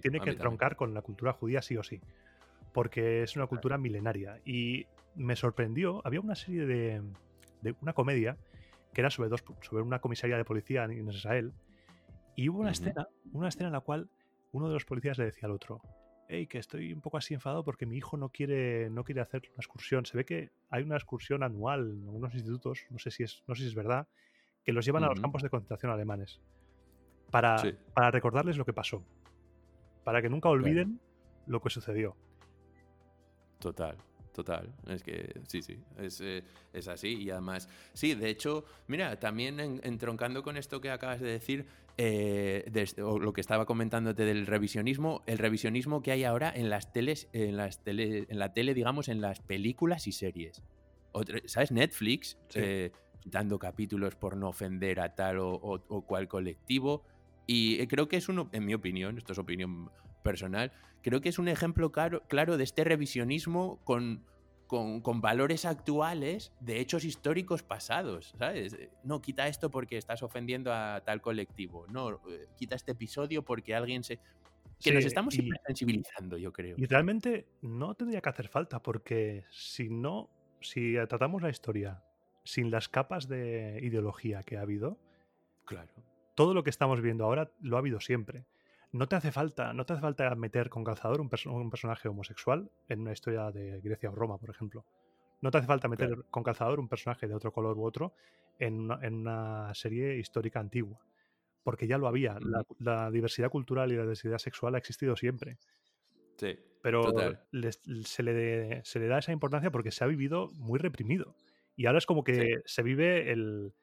tiene 0.00 0.20
que 0.20 0.34
troncar 0.34 0.74
con 0.74 0.94
la 0.94 1.02
cultura 1.02 1.32
judía 1.32 1.60
sí 1.60 1.76
o 1.76 1.82
sí. 1.82 2.00
Porque 2.78 3.24
es 3.24 3.34
una 3.34 3.48
cultura 3.48 3.76
milenaria. 3.76 4.40
Y 4.44 4.86
me 5.16 5.34
sorprendió, 5.34 6.00
había 6.04 6.20
una 6.20 6.36
serie 6.36 6.64
de, 6.64 7.02
una 7.80 7.92
comedia 7.92 8.36
que 8.94 9.00
era 9.00 9.10
sobre, 9.10 9.30
dos, 9.30 9.42
sobre 9.62 9.82
una 9.82 9.98
comisaría 9.98 10.36
de 10.36 10.44
policía 10.44 10.84
en 10.84 11.08
Israel 11.08 11.52
y 12.36 12.48
hubo 12.48 12.60
una 12.60 12.70
escena, 12.70 13.08
una 13.32 13.48
escena 13.48 13.66
en 13.66 13.72
la 13.72 13.80
cual 13.80 14.08
uno 14.52 14.68
de 14.68 14.74
los 14.74 14.84
policías 14.84 15.18
le 15.18 15.24
decía 15.24 15.46
al 15.46 15.50
otro, 15.50 15.80
hey, 16.28 16.46
que 16.46 16.58
estoy 16.58 16.92
un 16.92 17.00
poco 17.00 17.16
así 17.16 17.34
enfadado 17.34 17.64
porque 17.64 17.84
mi 17.84 17.96
hijo 17.96 18.16
no 18.16 18.28
quiere, 18.28 18.90
no 18.90 19.02
quiere 19.02 19.22
hacer 19.22 19.42
una 19.48 19.56
excursión. 19.56 20.06
Se 20.06 20.16
ve 20.16 20.24
que 20.24 20.52
hay 20.70 20.84
una 20.84 20.94
excursión 20.94 21.42
anual 21.42 21.90
en 21.90 22.04
algunos 22.04 22.32
institutos, 22.32 22.86
no 22.90 23.00
sé 23.00 23.10
si 23.10 23.24
es, 23.24 23.42
no 23.48 23.56
sé 23.56 23.62
si 23.62 23.68
es 23.70 23.74
verdad, 23.74 24.06
que 24.62 24.72
los 24.72 24.86
llevan 24.86 25.02
a 25.02 25.08
los 25.08 25.20
campos 25.20 25.42
de 25.42 25.50
concentración 25.50 25.90
alemanes 25.90 26.40
para, 27.32 27.56
para 27.92 28.12
recordarles 28.12 28.56
lo 28.56 28.64
que 28.64 28.72
pasó, 28.72 29.04
para 30.04 30.22
que 30.22 30.28
nunca 30.28 30.48
olviden 30.48 31.00
lo 31.48 31.60
que 31.60 31.70
sucedió. 31.70 32.16
Total. 33.58 33.96
Total, 34.38 34.72
es 34.86 35.02
que 35.02 35.34
sí, 35.48 35.62
sí, 35.62 35.80
es, 35.98 36.20
eh, 36.20 36.44
es, 36.72 36.86
así. 36.86 37.22
Y 37.22 37.30
además, 37.30 37.68
sí, 37.92 38.14
de 38.14 38.30
hecho, 38.30 38.64
mira, 38.86 39.18
también 39.18 39.80
entroncando 39.82 40.44
con 40.44 40.56
esto 40.56 40.80
que 40.80 40.92
acabas 40.92 41.18
de 41.20 41.28
decir, 41.28 41.66
eh, 41.96 42.70
o 43.02 43.18
lo 43.18 43.32
que 43.32 43.40
estaba 43.40 43.66
comentándote 43.66 44.24
del 44.24 44.46
revisionismo, 44.46 45.24
el 45.26 45.38
revisionismo 45.38 46.02
que 46.02 46.12
hay 46.12 46.22
ahora 46.22 46.52
en 46.54 46.70
las 46.70 46.92
teles, 46.92 47.28
en 47.32 47.56
las 47.56 47.82
tele, 47.82 48.26
en 48.28 48.38
la 48.38 48.52
tele, 48.52 48.74
digamos, 48.74 49.08
en 49.08 49.20
las 49.20 49.40
películas 49.40 50.06
y 50.06 50.12
series. 50.12 50.62
¿Sabes? 51.46 51.72
Netflix, 51.72 52.38
eh, 52.54 52.92
dando 53.24 53.58
capítulos 53.58 54.14
por 54.14 54.36
no 54.36 54.50
ofender 54.50 55.00
a 55.00 55.16
tal 55.16 55.40
o, 55.40 55.50
o 55.52 56.02
cual 56.02 56.28
colectivo. 56.28 57.02
Y 57.44 57.84
creo 57.88 58.06
que 58.06 58.18
es 58.18 58.28
uno, 58.28 58.48
en 58.52 58.64
mi 58.64 58.74
opinión, 58.74 59.18
esto 59.18 59.32
es 59.32 59.38
opinión 59.40 59.90
personal, 60.28 60.70
creo 61.02 61.22
que 61.22 61.30
es 61.30 61.38
un 61.38 61.48
ejemplo 61.48 61.90
claro, 61.90 62.22
claro 62.28 62.58
de 62.58 62.64
este 62.64 62.84
revisionismo 62.84 63.80
con, 63.84 64.26
con, 64.66 65.20
valores 65.22 65.64
actuales 65.64 66.52
de 66.60 66.80
hechos 66.80 67.04
históricos 67.04 67.62
pasados, 67.62 68.34
¿sabes? 68.38 68.76
No, 69.04 69.22
quita 69.22 69.48
esto 69.48 69.70
porque 69.70 69.96
estás 69.96 70.22
ofendiendo 70.22 70.70
a 70.70 71.00
tal 71.06 71.22
colectivo, 71.22 71.86
no, 71.88 72.20
eh, 72.30 72.46
quita 72.58 72.76
este 72.76 72.92
episodio 72.92 73.42
porque 73.42 73.74
alguien 73.74 74.04
se... 74.04 74.20
Que 74.80 74.92
nos 74.92 75.06
estamos 75.06 75.34
sensibilizando, 75.66 76.36
yo 76.36 76.52
creo. 76.52 76.76
Y 76.78 76.84
realmente 76.84 77.48
no 77.62 77.94
tendría 77.94 78.20
que 78.20 78.28
hacer 78.28 78.48
falta, 78.48 78.80
porque 78.80 79.44
si 79.50 79.88
no, 79.88 80.28
si 80.60 80.94
tratamos 81.08 81.42
la 81.42 81.48
historia 81.48 82.04
sin 82.44 82.70
las 82.70 82.88
capas 82.88 83.28
de 83.28 83.80
ideología 83.82 84.42
que 84.42 84.58
ha 84.58 84.60
habido, 84.60 84.98
claro. 85.64 85.90
todo 86.36 86.52
lo 86.52 86.62
que 86.62 86.70
estamos 86.70 87.00
viendo 87.00 87.24
ahora 87.24 87.50
lo 87.60 87.76
ha 87.76 87.80
habido 87.80 87.98
siempre 87.98 88.44
no 88.92 89.06
te 89.06 89.16
hace 89.16 89.32
falta, 89.32 89.72
no 89.72 89.84
te 89.84 89.92
hace 89.92 90.02
falta 90.02 90.34
meter 90.34 90.70
con 90.70 90.84
calzador 90.84 91.20
un, 91.20 91.28
personaje 91.28 92.08
homosexual 92.08 92.70
en 92.88 93.00
una 93.00 93.12
historia 93.12 93.50
de 93.50 93.80
Grecia 93.80 94.10
o 94.10 94.14
Roma, 94.14 94.38
por 94.38 94.50
ejemplo. 94.50 94.84
No 95.40 95.50
te 95.50 95.58
hace 95.58 95.66
falta 95.66 95.88
meter 95.88 96.24
con 96.30 96.42
calzador 96.42 96.80
un 96.80 96.88
personaje 96.88 97.28
de 97.28 97.34
otro 97.34 97.52
color 97.52 97.76
u 97.78 97.84
otro 97.84 98.14
en 98.58 98.90
una, 98.90 99.72
serie 99.74 100.18
histórica 100.18 100.58
antigua. 100.58 100.98
Porque 101.62 101.86
ya 101.86 101.98
lo 101.98 102.08
había. 102.08 102.38
La, 102.78 103.10
diversidad 103.10 103.50
cultural 103.50 103.92
y 103.92 103.96
la 103.96 104.02
diversidad 104.02 104.38
sexual 104.38 104.74
ha 104.74 104.78
existido 104.78 105.16
siempre. 105.16 105.58
Sí. 106.36 106.58
Pero 106.82 107.12
se, 107.52 108.22
le 108.22 108.82
se, 108.84 108.98
le 109.00 109.06
da 109.06 109.18
esa 109.18 109.32
importancia 109.32 109.70
porque 109.70 109.90
se 109.90 110.02
ha 110.02 110.06
vivido 110.06 110.50
muy 110.54 110.78
reprimido. 110.78 111.36
Y 111.76 111.86
ahora 111.86 111.98
es 111.98 112.06
como 112.06 112.24
que 112.24 112.62
se 112.64 112.82
vive 112.82 113.30
el, 113.30 113.74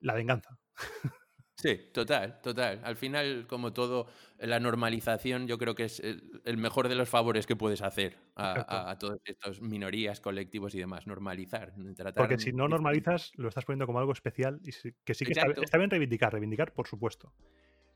la 0.00 0.14
venganza. 0.14 0.58
Sí, 1.64 1.80
total, 1.92 2.42
total. 2.42 2.78
Al 2.84 2.94
final, 2.94 3.46
como 3.46 3.72
todo, 3.72 4.06
la 4.38 4.60
normalización 4.60 5.46
yo 5.46 5.56
creo 5.56 5.74
que 5.74 5.84
es 5.84 5.98
el, 5.98 6.58
mejor 6.58 6.88
de 6.88 6.94
los 6.94 7.08
favores 7.08 7.46
que 7.46 7.56
puedes 7.56 7.80
hacer 7.80 8.18
a, 8.36 8.98
todas 9.00 9.18
estas 9.24 9.62
minorías, 9.62 10.20
colectivos 10.20 10.74
y 10.74 10.78
demás. 10.78 11.06
Normalizar. 11.06 11.72
Porque 12.14 12.38
si 12.38 12.52
no 12.52 12.68
normalizas, 12.68 13.32
lo 13.36 13.48
estás 13.48 13.64
poniendo 13.64 13.86
como 13.86 13.98
algo 13.98 14.12
especial 14.12 14.60
y 14.62 14.72
que 15.04 15.14
sí 15.14 15.24
que 15.24 15.32
está, 15.32 15.78
bien 15.78 15.88
reivindicar, 15.88 16.32
reivindicar, 16.32 16.74
por 16.74 16.86
supuesto. 16.86 17.32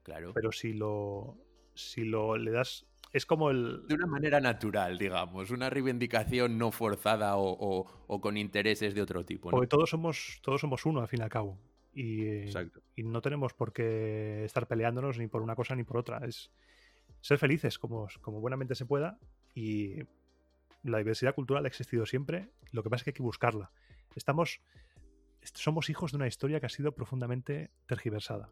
Claro. 0.03 0.33
Pero 0.33 0.51
si 0.51 0.73
lo, 0.73 1.37
si 1.75 2.05
lo 2.05 2.39
le 2.39 2.53
das 2.53 2.87
es 3.13 3.27
como 3.27 3.51
el... 3.51 3.87
De 3.87 3.97
una 3.97 4.07
manera 4.07 4.41
natural, 4.41 4.97
digamos, 4.97 5.51
una 5.51 5.69
reivindicación 5.69 6.57
no 6.57 6.71
forzada 6.71 7.35
o, 7.37 7.85
con 8.23 8.39
intereses 8.39 8.95
de 8.95 9.03
otro 9.03 9.27
tipo. 9.27 9.51
Porque 9.51 9.67
todos 9.67 9.91
somos, 9.91 10.41
todos 10.41 10.63
somos 10.63 10.87
uno, 10.87 11.03
al 11.03 11.09
fin 11.09 11.21
y 11.21 11.25
al 11.25 11.29
cabo. 11.29 11.59
Y, 12.01 13.03
no 13.03 13.21
tenemos 13.21 13.55
por 13.55 13.73
qué 13.73 14.45
estar 14.45 14.69
peleándonos 14.69 15.19
ni 15.19 15.27
por 15.27 15.43
una 15.43 15.57
cosa 15.57 15.75
ni 15.75 15.83
por 15.83 15.97
otra. 15.97 16.25
Es 16.25 16.53
ser 17.21 17.39
felices 17.39 17.77
como, 17.77 18.07
como 18.21 18.41
buenamente 18.41 18.77
se 18.77 18.87
pueda 18.87 19.19
y 19.53 19.97
la 20.85 20.99
diversidad 20.99 21.35
cultural 21.35 21.65
ha 21.65 21.69
existido 21.69 22.07
siempre. 22.07 22.51
Lo 22.71 22.85
que 22.85 22.91
pasa 22.91 23.01
es 23.01 23.05
que 23.05 23.11
hay 23.11 23.15
que 23.15 23.23
buscarla. 23.25 23.73
Estamos, 24.15 24.61
somos 25.43 25.91
hijos 25.91 26.13
de 26.13 26.19
una 26.19 26.29
historia 26.29 26.61
que 26.61 26.67
ha 26.67 26.69
sido 26.69 26.93
profundamente 26.93 27.73
tergiversada. 27.87 28.49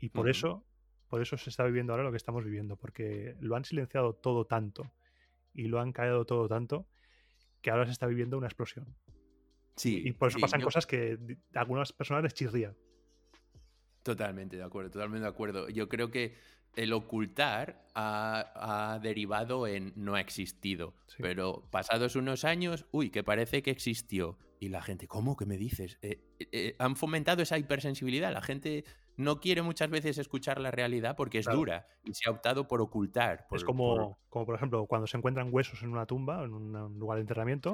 Y 0.00 0.08
por 0.08 0.30
eso, 0.30 0.64
por 1.08 1.20
eso 1.20 1.36
se 1.36 1.50
está 1.50 1.64
viviendo 1.64 1.92
ahora 1.92 2.04
lo 2.04 2.12
que 2.12 2.16
estamos 2.16 2.44
viviendo, 2.44 2.76
porque 2.76 3.36
lo 3.40 3.56
han 3.56 3.66
silenciado 3.66 4.14
todo 4.14 4.46
tanto 4.46 4.90
y 5.52 5.64
lo 5.64 5.80
han 5.80 5.92
callado 5.92 6.24
todo 6.24 6.48
tanto 6.48 6.86
que 7.60 7.70
ahora 7.70 7.84
se 7.84 7.92
está 7.92 8.06
viviendo 8.06 8.38
una 8.38 8.46
explosión 8.46 8.96
y 9.84 10.12
por 10.12 10.28
eso 10.28 10.38
pasan 10.38 10.60
cosas 10.60 10.86
que 10.86 11.18
a 11.54 11.60
algunas 11.60 11.92
personas 11.92 12.22
les 12.22 12.34
chirría. 12.34 12.74
Totalmente 14.02 14.56
de 14.56 14.62
acuerdo, 14.62 14.90
totalmente 14.90 15.24
de 15.24 15.28
acuerdo. 15.28 15.68
Yo 15.68 15.88
creo 15.88 16.10
que 16.10 16.34
el 16.76 16.92
ocultar 16.92 17.84
ha, 17.94 18.98
derivado 19.02 19.66
en 19.66 19.92
no 19.96 20.14
ha 20.14 20.20
existido. 20.20 20.94
Pero 21.18 21.68
pasados 21.70 22.16
unos 22.16 22.44
años, 22.44 22.86
uy, 22.92 23.10
que 23.10 23.24
parece 23.24 23.62
que 23.62 23.70
existió. 23.70 24.38
Y 24.60 24.70
la 24.70 24.82
gente, 24.82 25.06
¿cómo 25.06 25.36
que 25.36 25.46
me 25.46 25.56
dices? 25.56 25.98
Eh, 26.02 26.20
eh, 26.38 26.48
eh, 26.52 26.76
han 26.78 26.96
fomentado 26.96 27.42
esa 27.42 27.58
hipersensibilidad. 27.58 28.32
La 28.32 28.42
gente 28.42 28.84
no 29.16 29.40
quiere 29.40 29.62
muchas 29.62 29.90
veces 29.90 30.18
escuchar 30.18 30.60
la 30.60 30.70
realidad 30.70 31.16
porque 31.16 31.38
es 31.38 31.46
dura 31.46 31.86
y 32.04 32.14
se 32.14 32.28
ha 32.28 32.32
optado 32.32 32.66
por 32.66 32.80
ocultar. 32.80 33.46
es 33.50 33.64
como 33.64 33.96
por... 33.96 34.16
como, 34.28 34.46
por 34.46 34.54
ejemplo, 34.54 34.86
cuando 34.86 35.06
se 35.06 35.16
encuentran 35.16 35.48
huesos 35.52 35.82
en 35.82 35.90
una 35.90 36.06
tumba, 36.06 36.44
en 36.44 36.52
un 36.52 36.98
lugar 36.98 37.18
de 37.18 37.22
enterramiento 37.22 37.72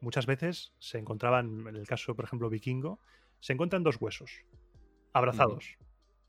muchas 0.00 0.26
veces 0.26 0.72
se 0.78 0.98
encontraban, 0.98 1.66
en 1.68 1.76
el 1.76 1.86
caso, 1.86 2.14
por 2.14 2.24
ejemplo, 2.24 2.50
vikingo, 2.50 3.00
se 3.40 3.52
encuentran 3.52 3.82
dos 3.82 4.00
huesos 4.00 4.44
abrazados 5.12 5.76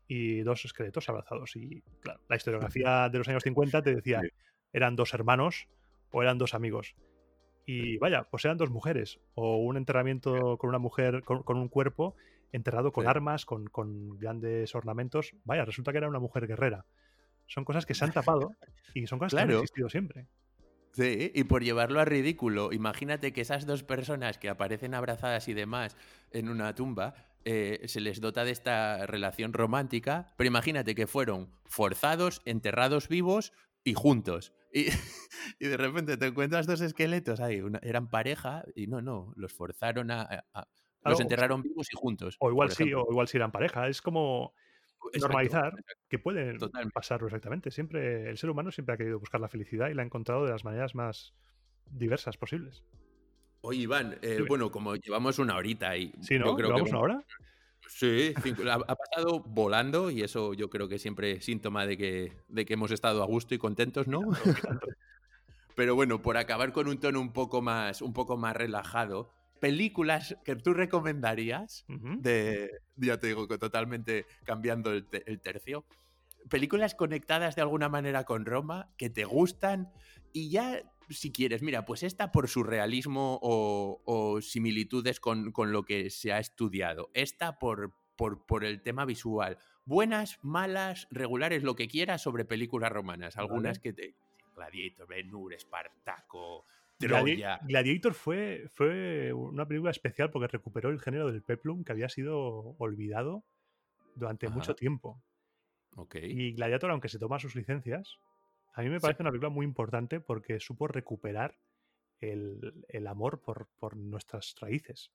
y 0.08 0.40
dos 0.40 0.64
esqueletos 0.64 1.08
abrazados. 1.08 1.56
Y 1.56 1.82
claro, 2.00 2.20
la 2.28 2.36
historiografía 2.36 3.08
de 3.08 3.18
los 3.18 3.28
años 3.28 3.42
50 3.42 3.82
te 3.82 3.94
decía, 3.94 4.20
eran 4.72 4.96
dos 4.96 5.14
hermanos 5.14 5.68
o 6.10 6.22
eran 6.22 6.38
dos 6.38 6.54
amigos. 6.54 6.94
Y 7.64 7.96
vaya, 7.98 8.24
pues 8.24 8.44
eran 8.44 8.56
dos 8.56 8.70
mujeres, 8.70 9.20
o 9.34 9.58
un 9.58 9.76
enterramiento 9.76 10.58
con 10.58 10.68
una 10.68 10.78
mujer, 10.78 11.22
con, 11.22 11.44
un 11.46 11.68
cuerpo 11.68 12.16
enterrado 12.50 12.92
con 12.92 13.06
armas, 13.06 13.46
con, 13.46 13.66
con, 13.68 14.18
grandes 14.18 14.74
ornamentos. 14.74 15.34
Vaya, 15.44 15.64
resulta 15.64 15.92
que 15.92 15.98
era 15.98 16.08
una 16.08 16.18
mujer 16.18 16.46
guerrera. 16.46 16.84
Son 17.46 17.64
cosas 17.64 17.86
que 17.86 17.94
se 17.94 18.04
han 18.04 18.12
tapado 18.12 18.50
y 18.94 19.06
son 19.06 19.18
cosas 19.18 19.34
que 19.34 19.40
han 19.40 19.50
existido 19.50 19.88
siempre. 19.88 20.26
Sí, 20.92 21.32
y 21.34 21.44
por 21.44 21.64
llevarlo 21.64 22.00
a 22.00 22.04
ridículo, 22.04 22.70
imagínate 22.72 23.32
que 23.32 23.40
esas 23.40 23.64
dos 23.64 23.82
personas 23.82 24.36
que 24.36 24.50
aparecen 24.50 24.94
abrazadas 24.94 25.48
y 25.48 25.54
demás 25.54 25.96
en 26.32 26.50
una 26.50 26.74
tumba, 26.74 27.14
eh, 27.44 27.80
se 27.86 28.00
les 28.00 28.20
dota 28.20 28.44
de 28.44 28.50
esta 28.50 29.06
relación 29.06 29.54
romántica, 29.54 30.34
pero 30.36 30.48
imagínate 30.48 30.94
que 30.94 31.06
fueron 31.06 31.50
forzados, 31.64 32.42
enterrados 32.44 33.08
vivos 33.08 33.52
y 33.84 33.94
juntos. 33.94 34.52
Y, 34.72 34.86
de 35.60 35.76
repente 35.76 36.18
te 36.18 36.26
encuentras 36.26 36.66
dos 36.66 36.82
esqueletos 36.82 37.40
ahí, 37.40 37.62
eran 37.82 38.10
pareja 38.10 38.64
y 38.76 38.86
no, 38.86 39.00
no, 39.00 39.32
los 39.34 39.52
forzaron 39.52 40.10
a, 40.10 40.44
Los 41.04 41.20
enterraron 41.20 41.62
vivos 41.62 41.88
y 41.90 41.96
juntos. 41.96 42.36
O 42.38 42.50
igual 42.50 42.70
sí, 42.70 42.92
o 42.92 43.06
igual 43.10 43.28
si 43.28 43.38
eran 43.38 43.50
pareja. 43.50 43.88
Es 43.88 44.02
como 44.02 44.54
normalizar 45.20 45.72
que 46.08 46.18
pueden 46.18 46.58
pasarlo 46.92 47.26
exactamente. 47.26 47.70
Siempre, 47.70 48.30
el 48.30 48.38
ser 48.38 48.50
humano 48.50 48.70
siempre 48.70 48.94
ha 48.94 48.98
querido 48.98 49.18
buscar 49.18 49.40
la 49.40 49.48
felicidad 49.48 49.88
y 49.88 49.94
la 49.94 50.02
ha 50.02 50.04
encontrado 50.04 50.44
de 50.44 50.50
las 50.50 50.64
maneras 50.64 50.94
más 50.94 51.34
diversas 51.90 52.36
posibles. 52.36 52.84
Oye, 53.60 53.82
Iván, 53.82 54.18
eh, 54.22 54.44
bueno, 54.48 54.70
como 54.72 54.96
llevamos 54.96 55.38
una 55.38 55.56
horita 55.56 55.96
y 55.96 56.12
sí, 56.20 56.38
¿no? 56.38 56.56
creo 56.56 56.68
¿Llevamos 56.68 56.90
una 56.90 57.00
hora? 57.00 57.24
Sí, 57.86 58.34
ha, 58.70 58.96
pasado 58.96 59.40
volando 59.46 60.10
y 60.10 60.22
eso 60.22 60.54
yo 60.54 60.68
creo 60.70 60.88
que 60.88 60.98
siempre 60.98 61.32
es 61.32 61.44
síntoma 61.44 61.86
de 61.86 61.96
que, 61.96 62.32
de 62.48 62.64
que 62.64 62.74
hemos 62.74 62.90
estado 62.90 63.22
a 63.22 63.26
gusto 63.26 63.54
y 63.54 63.58
contentos, 63.58 64.08
¿no? 64.08 64.20
Pero 65.76 65.94
bueno, 65.94 66.20
por 66.22 66.36
acabar 66.36 66.72
con 66.72 66.88
un 66.88 66.98
tono 66.98 67.20
un 67.20 67.32
poco 67.32 67.62
más, 67.62 68.02
un 68.02 68.12
poco 68.12 68.36
más 68.36 68.54
relajado, 68.54 69.32
películas 69.62 70.36
que 70.44 70.56
tú 70.56 70.74
recomendarías, 70.74 71.84
de, 71.86 72.68
ya 72.96 73.20
te 73.20 73.28
digo, 73.28 73.46
que 73.46 73.58
totalmente 73.58 74.26
cambiando 74.42 74.90
el, 74.90 75.06
tercio, 75.40 75.86
películas 76.50 76.96
conectadas 76.96 77.54
de 77.54 77.62
alguna 77.62 77.88
manera 77.88 78.24
con 78.24 78.44
Roma, 78.44 78.92
que 78.98 79.08
te 79.08 79.24
gustan, 79.24 79.92
y 80.32 80.50
ya, 80.50 80.82
si 81.10 81.30
quieres, 81.30 81.62
mira, 81.62 81.84
pues 81.84 82.02
esta 82.02 82.32
por 82.32 82.48
su 82.48 82.64
realismo 82.64 83.38
o, 83.40 84.40
similitudes 84.42 85.20
con, 85.20 85.52
lo 85.54 85.84
que 85.84 86.10
se 86.10 86.32
ha 86.32 86.40
estudiado, 86.40 87.12
esta 87.14 87.60
por, 87.60 87.94
por, 88.16 88.44
por, 88.44 88.64
el 88.64 88.82
tema 88.82 89.04
visual, 89.04 89.58
buenas, 89.84 90.40
malas, 90.42 91.06
regulares, 91.12 91.62
lo 91.62 91.76
que 91.76 91.86
quieras 91.86 92.20
sobre 92.20 92.44
películas 92.44 92.90
romanas, 92.90 93.36
algunas 93.36 93.78
que 93.78 93.92
te... 93.92 94.16
Gladiator, 94.56 95.06
Ben-Hur, 95.06 95.54
Espartaco, 95.54 96.66
Gladiator 97.08 98.14
fue, 98.14 98.66
fue 98.68 99.32
una 99.32 99.66
película 99.66 99.90
especial 99.90 100.30
porque 100.30 100.48
recuperó 100.48 100.90
el 100.90 101.00
género 101.00 101.30
del 101.30 101.42
peplum 101.42 101.84
que 101.84 101.92
había 101.92 102.08
sido 102.08 102.76
olvidado 102.78 103.44
durante 104.14 104.48
mucho 104.48 104.74
tiempo. 104.74 105.22
Y 106.14 106.52
Gladiator, 106.52 106.90
aunque 106.90 107.08
se 107.08 107.18
toma 107.18 107.38
sus 107.38 107.54
licencias, 107.54 108.18
a 108.74 108.82
mí 108.82 108.88
me 108.88 109.00
parece 109.00 109.22
una 109.22 109.30
película 109.30 109.50
muy 109.50 109.66
importante 109.66 110.20
porque 110.20 110.58
supo 110.60 110.88
recuperar 110.88 111.58
el, 112.20 113.06
amor 113.06 113.42
por, 113.42 113.96
nuestras 113.96 114.54
raíces. 114.60 115.12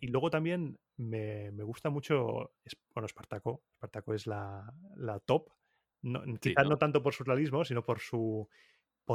Y 0.00 0.08
luego 0.08 0.30
también 0.30 0.78
me, 0.96 1.50
gusta 1.62 1.90
mucho, 1.90 2.52
bueno, 2.94 3.06
Espartaco. 3.06 3.62
Espartaco 3.74 4.14
es 4.14 4.26
la, 4.26 4.72
top. 5.24 5.48
quizás 6.40 6.68
¿no? 6.68 6.78
tanto 6.78 7.02
por 7.02 7.14
su 7.14 7.24
realismo, 7.24 7.64
sino 7.64 7.82
por 7.82 8.00
su 8.00 8.48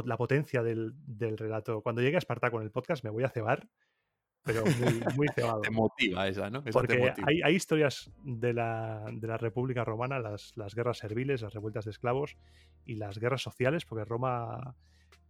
la 0.06 0.18
potencia 0.18 0.64
del, 0.64 0.94
relato. 1.38 1.82
Cuando 1.82 2.02
llegue 2.02 2.16
a 2.16 2.20
Espartaco 2.20 2.58
en 2.58 2.64
el 2.64 2.72
podcast 2.72 3.04
me 3.04 3.10
voy 3.10 3.24
a 3.24 3.30
cebar, 3.30 3.68
pero 4.44 4.64
muy, 4.66 5.02
muy 5.16 5.28
cebado. 5.34 5.62
te 5.62 5.72
motiva 5.72 6.28
esa, 6.28 6.50
¿no? 6.50 6.64
Porque 6.64 7.14
hay, 7.26 7.56
historias 7.56 8.12
de 8.24 8.54
la, 8.54 9.06
República 9.40 9.86
Romana, 9.86 10.20
las, 10.20 10.76
guerras 10.76 10.98
serviles, 10.98 11.42
las 11.42 11.54
revueltas 11.54 11.86
de 11.86 11.92
esclavos 11.92 12.38
y 12.86 12.96
las 12.96 13.20
guerras 13.20 13.42
sociales, 13.42 13.86
porque 13.86 14.06
Roma 14.06 14.76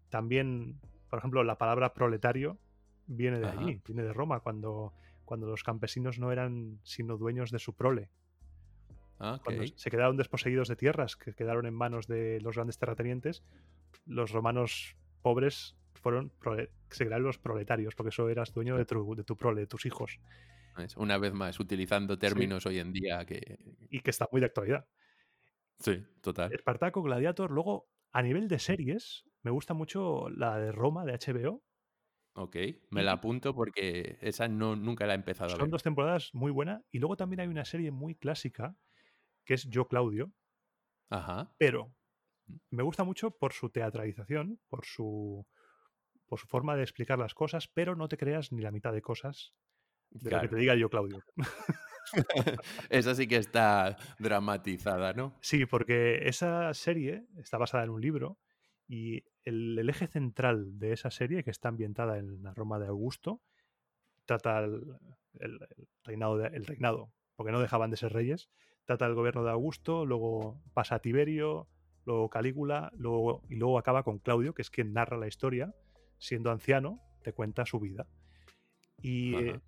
también, 0.09 0.79
por 1.09 1.19
ejemplo, 1.19 1.43
la 1.43 1.57
palabra 1.57 1.93
proletario 1.93 2.57
viene 3.05 3.39
de 3.39 3.47
allí, 3.47 3.81
viene 3.85 4.03
de 4.03 4.13
Roma, 4.13 4.39
cuando, 4.39 4.93
cuando 5.25 5.47
los 5.47 5.63
campesinos 5.63 6.19
no 6.19 6.31
eran 6.31 6.79
sino 6.83 7.17
dueños 7.17 7.51
de 7.51 7.59
su 7.59 7.73
prole. 7.73 8.09
Ah, 9.19 9.39
cuando 9.43 9.63
se 9.75 9.89
quedaron 9.89 10.17
desposeídos 10.17 10.67
de 10.67 10.75
tierras 10.75 11.15
que 11.15 11.33
quedaron 11.33 11.65
en 11.65 11.73
manos 11.73 12.07
de 12.07 12.41
los 12.41 12.55
grandes 12.55 12.77
terratenientes, 12.77 13.43
los 14.05 14.31
romanos 14.31 14.97
pobres 15.21 15.75
fueron 15.93 16.33
se 16.89 17.05
crearon 17.05 17.25
los 17.25 17.37
proletarios, 17.37 17.95
porque 17.95 18.09
eso 18.09 18.29
eras 18.29 18.53
dueño 18.53 18.77
de 18.77 18.85
tu, 18.85 19.15
de 19.15 19.23
tu 19.23 19.35
prole, 19.35 19.61
de 19.61 19.67
tus 19.67 19.85
hijos. 19.85 20.19
Una 20.97 21.17
vez 21.17 21.33
más, 21.33 21.59
utilizando 21.59 22.17
términos 22.17 22.65
hoy 22.65 22.79
en 22.79 22.93
día 22.93 23.25
que. 23.25 23.59
Y 23.89 24.01
que 24.01 24.09
está 24.09 24.27
muy 24.31 24.41
de 24.41 24.47
actualidad. 24.47 24.87
Sí, 25.79 26.03
total. 26.21 26.51
Espartaco, 26.53 27.01
Gladiator. 27.03 27.51
Luego, 27.51 27.89
a 28.11 28.21
nivel 28.21 28.47
de 28.47 28.59
series, 28.59 29.25
me 29.43 29.51
gusta 29.51 29.73
mucho 29.73 30.29
la 30.29 30.57
de 30.57 30.71
Roma 30.71 31.05
de 31.05 31.13
HBO. 31.13 31.63
Ok, 32.35 32.55
me 32.89 33.03
la 33.03 33.13
apunto 33.13 33.53
porque 33.53 34.17
esa 34.21 34.47
no, 34.47 34.75
nunca 34.75 35.05
la 35.05 35.13
he 35.13 35.15
empezado 35.15 35.51
a 35.51 35.53
ver. 35.53 35.61
Son 35.61 35.69
dos 35.69 35.83
temporadas 35.83 36.31
muy 36.33 36.51
buenas. 36.51 36.83
Y 36.89 36.99
luego 36.99 37.15
también 37.15 37.41
hay 37.41 37.47
una 37.47 37.65
serie 37.65 37.91
muy 37.91 38.15
clásica 38.15 38.75
que 39.45 39.53
es 39.53 39.69
Yo 39.69 39.87
Claudio. 39.87 40.31
Ajá. 41.09 41.53
Pero 41.59 41.93
me 42.69 42.83
gusta 42.83 43.03
mucho 43.03 43.31
por 43.31 43.53
su 43.53 43.69
teatralización, 43.69 44.59
por 44.67 44.85
su, 44.85 45.45
por 46.25 46.39
su 46.39 46.47
forma 46.47 46.75
de 46.75 46.83
explicar 46.83 47.19
las 47.19 47.33
cosas, 47.33 47.67
pero 47.67 47.95
no 47.95 48.07
te 48.07 48.17
creas 48.17 48.51
ni 48.51 48.61
la 48.61 48.71
mitad 48.71 48.93
de 48.93 49.01
cosas 49.01 49.53
de 50.09 50.31
lo 50.31 50.41
que 50.41 50.47
te 50.47 50.55
diga 50.55 50.75
yo, 50.75 50.89
Claudio. 50.89 51.19
esa 52.89 53.15
sí 53.15 53.27
que 53.27 53.37
está 53.37 53.97
dramatizada, 54.19 55.13
¿no? 55.13 55.37
Sí, 55.41 55.65
porque 55.65 56.27
esa 56.27 56.73
serie 56.73 57.25
está 57.37 57.57
basada 57.57 57.83
en 57.83 57.89
un 57.89 58.01
libro 58.01 58.37
y 58.87 59.23
el, 59.43 59.87
eje 59.89 60.07
central 60.07 60.77
de 60.79 60.93
esa 60.93 61.09
serie, 61.09 61.43
que 61.43 61.51
está 61.51 61.69
ambientada 61.69 62.17
en 62.17 62.43
la 62.43 62.53
Roma 62.53 62.79
de 62.79 62.87
Augusto, 62.87 63.41
trata 64.25 64.59
el, 64.59 65.59
reinado, 66.03 66.43
el 66.45 66.65
reinado, 66.65 67.11
porque 67.35 67.51
no 67.51 67.59
dejaban 67.59 67.91
de 67.91 67.97
ser 67.97 68.13
reyes, 68.13 68.49
trata 68.85 69.05
el 69.05 69.15
gobierno 69.15 69.43
de 69.43 69.51
Augusto, 69.51 70.05
luego 70.05 70.61
pasa 70.73 70.95
a 70.95 70.99
Tiberio, 70.99 71.67
luego 72.05 72.29
Calígula, 72.29 72.91
luego, 72.97 73.41
y 73.49 73.55
luego 73.55 73.77
acaba 73.77 74.03
con 74.03 74.19
Claudio, 74.19 74.53
que 74.53 74.61
es 74.61 74.69
quien 74.69 74.93
narra 74.93 75.17
la 75.17 75.27
historia, 75.27 75.73
siendo 76.17 76.51
anciano, 76.51 76.99
te 77.23 77.33
cuenta 77.33 77.65
su 77.65 77.79
vida. 77.79 78.07
Y 79.01 79.35
eh, 79.35 79.59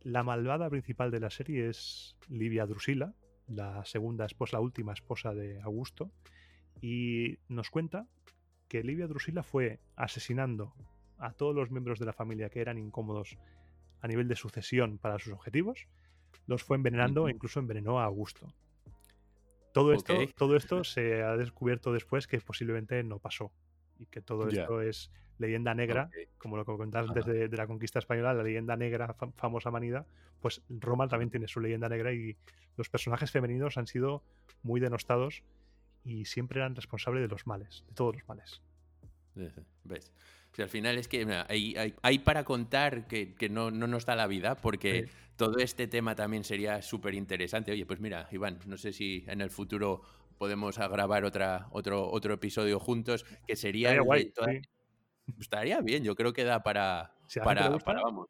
la 0.00 0.22
malvada 0.22 0.68
principal 0.70 1.10
de 1.10 1.20
la 1.20 1.30
serie 1.30 1.68
es 1.68 2.16
Livia 2.28 2.66
Drusila, 2.66 3.14
la 3.46 3.84
segunda 3.84 4.24
esposa, 4.24 4.56
la 4.56 4.62
última 4.62 4.92
esposa 4.92 5.34
de 5.34 5.60
Augusto, 5.60 6.10
y 6.80 7.38
nos 7.48 7.70
cuenta 7.70 8.06
que 8.68 8.82
Livia 8.82 9.06
Drusila 9.06 9.42
fue 9.42 9.80
asesinando 9.96 10.74
a 11.18 11.32
todos 11.32 11.54
los 11.54 11.70
miembros 11.70 11.98
de 11.98 12.06
la 12.06 12.12
familia 12.12 12.50
que 12.50 12.60
eran 12.60 12.78
incómodos 12.78 13.38
a 14.00 14.08
nivel 14.08 14.28
de 14.28 14.36
sucesión 14.36 14.98
para 14.98 15.18
sus 15.18 15.32
objetivos, 15.32 15.86
los 16.46 16.62
fue 16.62 16.76
envenenando 16.76 17.28
e 17.28 17.32
incluso 17.32 17.60
envenenó 17.60 18.00
a 18.00 18.04
Augusto. 18.04 18.52
Todo 19.74 19.92
esto, 19.92 20.14
todo 20.36 20.54
esto 20.54 20.84
se 20.84 21.24
ha 21.24 21.36
descubierto 21.36 21.92
después 21.92 22.28
que 22.28 22.40
posiblemente 22.40 23.02
no 23.02 23.18
pasó 23.18 23.50
y 23.98 24.06
que 24.06 24.20
todo 24.20 24.48
esto 24.48 24.80
es 24.80 25.10
leyenda 25.38 25.74
negra, 25.74 26.10
como 26.38 26.56
lo 26.56 26.64
que 26.64 26.70
comentabas 26.70 27.10
antes 27.10 27.26
de, 27.26 27.48
la 27.48 27.66
conquista 27.66 27.98
española, 27.98 28.34
la 28.34 28.44
leyenda 28.44 28.76
negra 28.76 29.16
famosa 29.34 29.72
manida, 29.72 30.06
pues 30.40 30.62
Roma 30.68 31.08
también 31.08 31.28
tiene 31.28 31.48
su 31.48 31.58
leyenda 31.58 31.88
negra 31.88 32.12
y 32.12 32.36
los 32.76 32.88
personajes 32.88 33.32
femeninos 33.32 33.76
han 33.76 33.88
sido 33.88 34.22
muy 34.62 34.78
denostados 34.78 35.42
y 36.04 36.26
siempre 36.26 36.60
eran 36.60 36.76
responsables 36.76 37.22
de 37.22 37.28
los 37.28 37.44
males, 37.48 37.84
de 37.88 37.94
todos 37.94 38.14
los 38.14 38.28
males. 38.28 38.62
¿Ves? 39.34 40.12
Al 40.62 40.68
final 40.68 40.98
es 40.98 41.08
que 41.08 41.26
hay, 42.02 42.18
para 42.20 42.44
contar 42.44 43.06
que, 43.06 43.48
no, 43.50 43.70
nos 43.70 44.06
da 44.06 44.14
la 44.16 44.26
vida, 44.26 44.56
porque 44.56 45.08
todo 45.36 45.58
este 45.58 45.86
tema 45.86 46.14
también 46.14 46.44
sería 46.44 46.82
súper 46.82 47.14
interesante. 47.14 47.72
Oye, 47.72 47.86
pues 47.86 48.00
mira, 48.00 48.28
Iván, 48.30 48.60
no 48.66 48.76
sé 48.76 48.92
si 48.92 49.24
en 49.26 49.40
el 49.40 49.50
futuro 49.50 50.02
podemos 50.38 50.78
grabar 50.78 51.24
otra, 51.24 51.68
otro, 51.70 52.10
otro 52.10 52.34
episodio 52.34 52.78
juntos, 52.78 53.24
que 53.46 53.56
sería... 53.56 53.90
Estaría, 53.90 54.02
guay, 54.02 54.32
Estaría 55.40 55.80
bien, 55.80 56.04
yo 56.04 56.14
creo 56.14 56.32
que 56.32 56.44
da 56.44 56.62
para... 56.62 57.14
para, 57.42 57.70
vamos. 58.02 58.28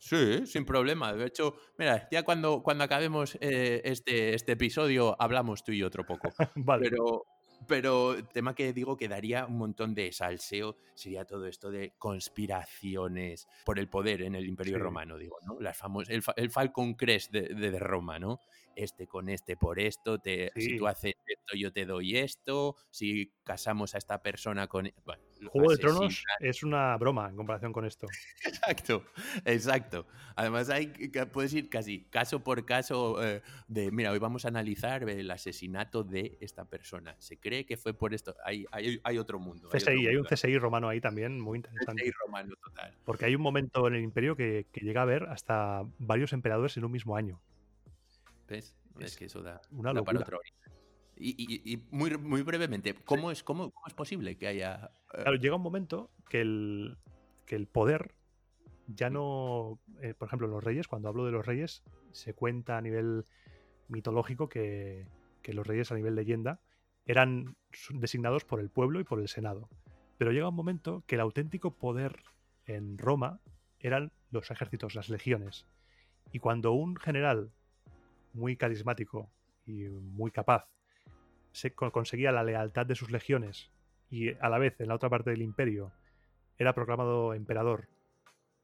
Sí, 0.00 0.46
sin 0.46 0.64
problema. 0.64 1.12
De 1.12 1.26
hecho, 1.26 1.54
mira, 1.76 2.08
ya 2.10 2.22
cuando, 2.22 2.62
cuando 2.62 2.84
acabemos 2.84 3.36
eh, 3.40 3.82
este, 3.84 4.34
este 4.34 4.52
episodio 4.52 5.14
hablamos 5.20 5.62
tú 5.62 5.72
y 5.72 5.82
otro 5.82 6.06
poco. 6.06 6.30
vale. 6.56 6.88
Pero, 6.88 7.26
pero 7.66 8.16
tema 8.32 8.54
que 8.54 8.72
digo 8.72 8.96
que 8.96 9.08
daría 9.08 9.46
un 9.46 9.58
montón 9.58 9.94
de 9.94 10.12
salseo 10.12 10.76
sería 10.94 11.24
todo 11.24 11.46
esto 11.46 11.70
de 11.70 11.92
conspiraciones 11.98 13.48
por 13.64 13.78
el 13.78 13.88
poder 13.88 14.22
en 14.22 14.34
el 14.34 14.46
Imperio 14.46 14.78
Romano, 14.78 15.16
digo, 15.18 15.36
¿no? 15.46 15.58
Las 15.60 15.80
el, 16.08 16.22
el, 16.36 16.50
Falcon 16.50 16.94
Crest 16.94 17.32
de, 17.32 17.42
de, 17.42 17.78
Roma, 17.78 18.18
¿no? 18.18 18.40
Este 18.82 19.06
con 19.06 19.28
este 19.28 19.56
por 19.56 19.78
esto, 19.78 20.18
te, 20.18 20.52
si 20.56 20.78
tú 20.78 20.86
haces 20.86 21.14
esto 21.26 21.56
yo 21.56 21.72
te 21.72 21.84
doy 21.84 22.16
esto, 22.16 22.76
si 22.90 23.32
casamos 23.44 23.94
a 23.94 23.98
esta 23.98 24.22
persona 24.22 24.66
con... 24.68 24.86
E, 24.86 24.94
bueno, 25.04 25.22
Juego 25.48 25.70
de 25.70 25.78
Tronos 25.78 26.24
es 26.40 26.62
una 26.62 26.96
broma 26.96 27.28
en 27.28 27.36
comparación 27.36 27.72
con 27.72 27.84
esto. 27.84 28.06
Exacto, 28.44 29.04
exacto. 29.44 30.06
Además, 30.36 30.70
hay, 30.70 30.92
puedes 31.32 31.52
ir 31.54 31.68
casi 31.68 32.04
caso 32.04 32.40
por 32.40 32.64
caso 32.64 33.22
eh, 33.24 33.42
de, 33.68 33.90
mira, 33.90 34.10
hoy 34.12 34.18
vamos 34.18 34.44
a 34.44 34.48
analizar 34.48 35.08
el 35.08 35.30
asesinato 35.30 36.04
de 36.04 36.36
esta 36.40 36.64
persona. 36.64 37.16
Se 37.18 37.38
cree 37.38 37.64
que 37.66 37.76
fue 37.76 37.94
por 37.94 38.14
esto. 38.14 38.34
Hay, 38.44 38.66
hay, 38.72 39.18
otro 39.18 39.38
mundo. 39.38 39.68
CSI, 39.70 40.06
hay, 40.06 40.16
un 40.16 40.24
CSI 40.24 40.58
romano 40.58 40.88
ahí 40.88 41.00
también, 41.00 41.40
muy 41.40 41.58
interesante. 41.58 42.02
CSI 42.02 42.12
romano, 42.12 42.54
total. 42.62 42.94
Porque 43.04 43.24
hay 43.26 43.34
un 43.34 43.42
momento 43.42 43.86
en 43.88 43.94
el 43.94 44.02
imperio 44.02 44.36
que, 44.36 44.66
llega 44.80 45.00
a 45.00 45.04
haber 45.04 45.24
hasta 45.24 45.82
varios 45.98 46.32
emperadores 46.32 46.76
en 46.76 46.84
un 46.84 46.92
mismo 46.92 47.16
año. 47.16 47.40
¿Ves? 48.50 48.74
Es, 48.98 49.16
que 49.16 49.26
eso 49.26 49.42
da, 49.42 49.60
una 49.70 49.94
da 49.94 50.02
para 50.02 50.20
otro 50.20 50.40
y, 51.20 51.82
muy, 51.90 52.16
muy 52.16 52.42
brevemente, 52.42 52.94
¿cómo, 53.04 53.30
es, 53.30 53.42
cómo, 53.42 53.72
es 53.86 53.94
posible 53.94 54.36
que 54.36 54.46
haya...? 54.46 54.90
Eh? 55.12 55.22
Claro, 55.22 55.36
llega 55.36 55.56
un 55.56 55.62
momento 55.62 56.10
que 56.28 56.40
el, 56.40 56.96
que 57.46 57.56
el 57.56 57.66
poder 57.66 58.14
ya 58.86 59.10
no, 59.10 59.78
eh, 60.00 60.14
por 60.14 60.26
ejemplo, 60.26 60.48
los 60.48 60.64
reyes, 60.64 60.88
cuando 60.88 61.08
hablo 61.08 61.26
de 61.26 61.32
los 61.32 61.46
reyes, 61.46 61.82
se 62.12 62.34
cuenta 62.34 62.78
a 62.78 62.80
nivel 62.80 63.24
mitológico 63.88 64.48
que, 64.48 65.06
que 65.42 65.52
los 65.52 65.66
reyes 65.66 65.92
a 65.92 65.94
nivel 65.94 66.14
leyenda 66.14 66.60
eran 67.06 67.56
designados 67.90 68.44
por 68.44 68.60
el 68.60 68.70
pueblo 68.70 69.00
y 69.00 69.04
por 69.04 69.20
el 69.20 69.28
Senado. 69.28 69.68
Pero 70.16 70.32
llega 70.32 70.48
un 70.48 70.54
momento 70.54 71.04
que 71.06 71.16
el 71.16 71.20
auténtico 71.20 71.76
poder 71.76 72.22
en 72.66 72.98
Roma 72.98 73.40
eran 73.78 74.12
los 74.30 74.50
ejércitos, 74.50 74.94
las 74.94 75.08
legiones. 75.08 75.66
Y 76.32 76.38
cuando 76.38 76.72
un 76.72 76.96
general 76.96 77.52
muy 78.32 78.56
carismático 78.56 79.30
y 79.66 79.88
muy 79.88 80.30
capaz 80.30 80.68
se 81.52 81.72
conseguía 81.74 82.32
la 82.32 82.44
lealtad 82.44 82.86
de 82.86 82.94
sus 82.94 83.10
legiones 83.10 83.70
y 84.08 84.32
a 84.40 84.48
la 84.48 84.58
vez 84.58 84.80
en 84.80 84.88
la 84.88 84.94
otra 84.94 85.08
parte 85.08 85.30
del 85.30 85.42
imperio 85.42 85.92
era 86.58 86.74
proclamado 86.74 87.34
emperador 87.34 87.88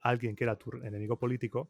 alguien 0.01 0.37
que 0.37 0.45
era 0.45 0.57
tu 0.57 0.71
enemigo 0.83 1.19
político, 1.19 1.69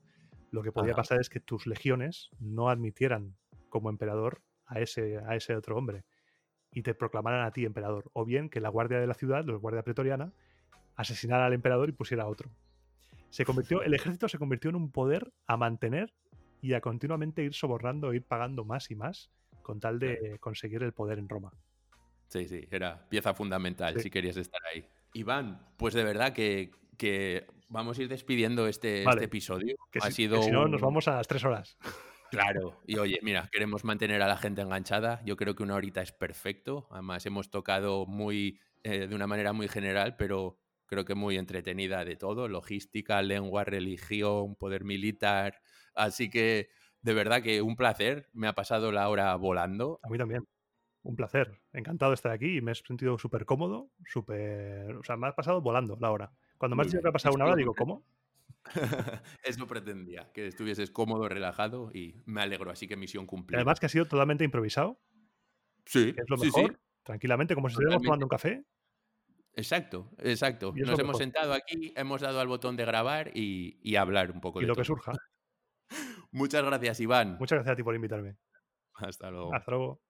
lo 0.50 0.62
que 0.62 0.72
podía 0.72 0.94
pasar 0.94 1.20
es 1.20 1.28
que 1.28 1.40
tus 1.40 1.66
legiones 1.66 2.30
no 2.38 2.68
admitieran 2.68 3.36
como 3.68 3.90
emperador 3.90 4.42
a 4.66 4.80
ese, 4.80 5.18
a 5.18 5.36
ese 5.36 5.56
otro 5.56 5.76
hombre 5.76 6.04
y 6.72 6.82
te 6.82 6.94
proclamaran 6.94 7.44
a 7.44 7.50
ti 7.50 7.64
emperador. 7.64 8.10
O 8.12 8.24
bien 8.24 8.48
que 8.48 8.60
la 8.60 8.68
guardia 8.68 8.98
de 8.98 9.06
la 9.06 9.14
ciudad, 9.14 9.44
la 9.44 9.54
guardia 9.54 9.82
pretoriana, 9.82 10.32
asesinara 10.94 11.46
al 11.46 11.52
emperador 11.52 11.88
y 11.88 11.92
pusiera 11.92 12.24
a 12.24 12.28
otro. 12.28 12.50
Se 13.30 13.44
convirtió, 13.44 13.82
el 13.82 13.94
ejército 13.94 14.28
se 14.28 14.38
convirtió 14.38 14.70
en 14.70 14.76
un 14.76 14.90
poder 14.90 15.32
a 15.46 15.56
mantener 15.56 16.12
y 16.62 16.74
a 16.74 16.80
continuamente 16.80 17.42
ir 17.42 17.54
sobornando, 17.54 18.12
ir 18.14 18.24
pagando 18.24 18.64
más 18.64 18.90
y 18.90 18.94
más 18.94 19.30
con 19.62 19.80
tal 19.80 19.98
de 19.98 20.38
conseguir 20.38 20.82
el 20.82 20.92
poder 20.92 21.18
en 21.18 21.28
Roma. 21.28 21.52
Sí, 22.28 22.48
sí, 22.48 22.66
era 22.70 23.08
pieza 23.08 23.34
fundamental 23.34 24.00
si 24.00 24.10
querías 24.10 24.36
estar 24.36 24.60
ahí. 24.72 24.86
Iván, 25.12 25.60
pues 25.76 25.94
de 25.94 26.04
verdad 26.04 26.32
que, 26.32 26.70
que 26.96 27.46
vamos 27.68 27.98
a 27.98 28.02
ir 28.02 28.08
despidiendo 28.08 28.66
este, 28.66 29.04
este 29.04 29.24
episodio. 29.24 29.76
Que 29.90 29.98
ha 30.00 30.10
sido 30.10 30.42
si 30.42 30.50
no, 30.50 30.68
nos 30.68 30.80
vamos 30.80 31.08
a 31.08 31.16
las 31.16 31.26
tres 31.26 31.44
horas. 31.44 31.76
Claro, 32.30 32.80
y 32.86 32.98
oye, 32.98 33.18
mira, 33.22 33.48
queremos 33.52 33.84
mantener 33.84 34.20
a 34.22 34.28
la 34.28 34.36
gente 34.36 34.60
enganchada. 34.60 35.22
Yo 35.24 35.36
creo 35.36 35.54
que 35.54 35.62
una 35.62 35.74
horita 35.74 36.02
es 36.02 36.12
perfecto. 36.12 36.88
Además, 36.90 37.24
hemos 37.26 37.50
tocado 37.50 38.06
muy 38.06 38.58
eh, 38.82 39.06
de 39.06 39.14
una 39.14 39.26
manera 39.26 39.52
muy 39.52 39.68
general, 39.68 40.16
pero 40.16 40.58
creo 40.86 41.04
que 41.04 41.14
muy 41.14 41.36
entretenida 41.36 42.04
de 42.04 42.16
todo: 42.16 42.48
logística, 42.48 43.22
lengua, 43.22 43.64
religión, 43.64 44.56
poder 44.56 44.84
militar. 44.84 45.60
Así 45.96 46.30
que, 46.30 46.68
de 47.02 47.14
verdad 47.14 47.42
que 47.42 47.62
un 47.62 47.74
placer. 47.74 48.28
Me 48.32 48.46
ha 48.46 48.54
pasado 48.54 48.92
la 48.92 49.08
hora 49.08 49.34
volando. 49.34 49.98
A 50.02 50.08
mí 50.08 50.18
también. 50.18 50.46
Un 51.02 51.16
placer. 51.16 51.60
Encantado 51.72 52.10
de 52.12 52.16
estar 52.16 52.32
aquí 52.32 52.58
y 52.58 52.60
me 52.60 52.72
he 52.72 52.74
sentido 52.74 53.18
súper 53.18 53.44
cómodo, 53.44 53.90
súper. 54.06 54.94
O 54.96 55.02
sea, 55.02 55.16
me 55.16 55.28
ha 55.28 55.32
pasado 55.34 55.60
volando 55.60 55.96
la 56.00 56.10
hora. 56.10 56.32
Cuando 56.58 56.76
me 56.76 56.82
has 56.82 56.88
dicho 56.88 57.02
que 57.02 57.08
ha 57.08 57.12
pasado 57.12 57.34
una 57.34 57.46
hora, 57.46 57.56
digo, 57.56 57.74
¿cómo? 57.74 58.04
Eso 59.44 59.66
pretendía, 59.66 60.30
que 60.32 60.46
estuvieses 60.48 60.90
cómodo, 60.90 61.28
relajado 61.28 61.90
y 61.92 62.16
me 62.24 62.42
alegro, 62.42 62.70
así 62.70 62.88
que 62.88 62.96
misión 62.96 63.26
cumplida. 63.26 63.58
Además 63.58 63.78
que 63.78 63.86
ha 63.86 63.88
sido 63.88 64.06
totalmente 64.06 64.44
improvisado. 64.44 64.98
Sí. 65.84 66.14
es 66.16 66.28
lo 66.28 66.36
mejor. 66.36 66.78
Tranquilamente, 67.04 67.54
como 67.54 67.68
si 67.68 67.74
estuviéramos 67.74 68.02
tomando 68.02 68.26
un 68.26 68.30
café. 68.30 68.64
Exacto, 69.54 70.10
exacto. 70.18 70.74
Nos 70.76 70.98
hemos 70.98 71.18
sentado 71.18 71.54
aquí, 71.54 71.92
hemos 71.96 72.20
dado 72.20 72.40
al 72.40 72.48
botón 72.48 72.76
de 72.76 72.84
grabar 72.84 73.30
y, 73.34 73.96
hablar 73.96 74.30
un 74.30 74.40
poco 74.40 74.60
y 74.60 74.64
de 74.64 74.68
lo 74.68 74.74
que 74.74 74.84
surja. 74.84 75.12
Muchas 76.36 76.62
gracias, 76.62 77.00
Iván. 77.00 77.38
Muchas 77.38 77.56
gracias 77.56 77.72
a 77.72 77.76
ti 77.76 77.82
por 77.82 77.94
invitarme. 77.94 78.36
Hasta 78.96 79.30
luego. 79.30 79.54
Hasta 79.54 79.70
luego. 79.70 80.02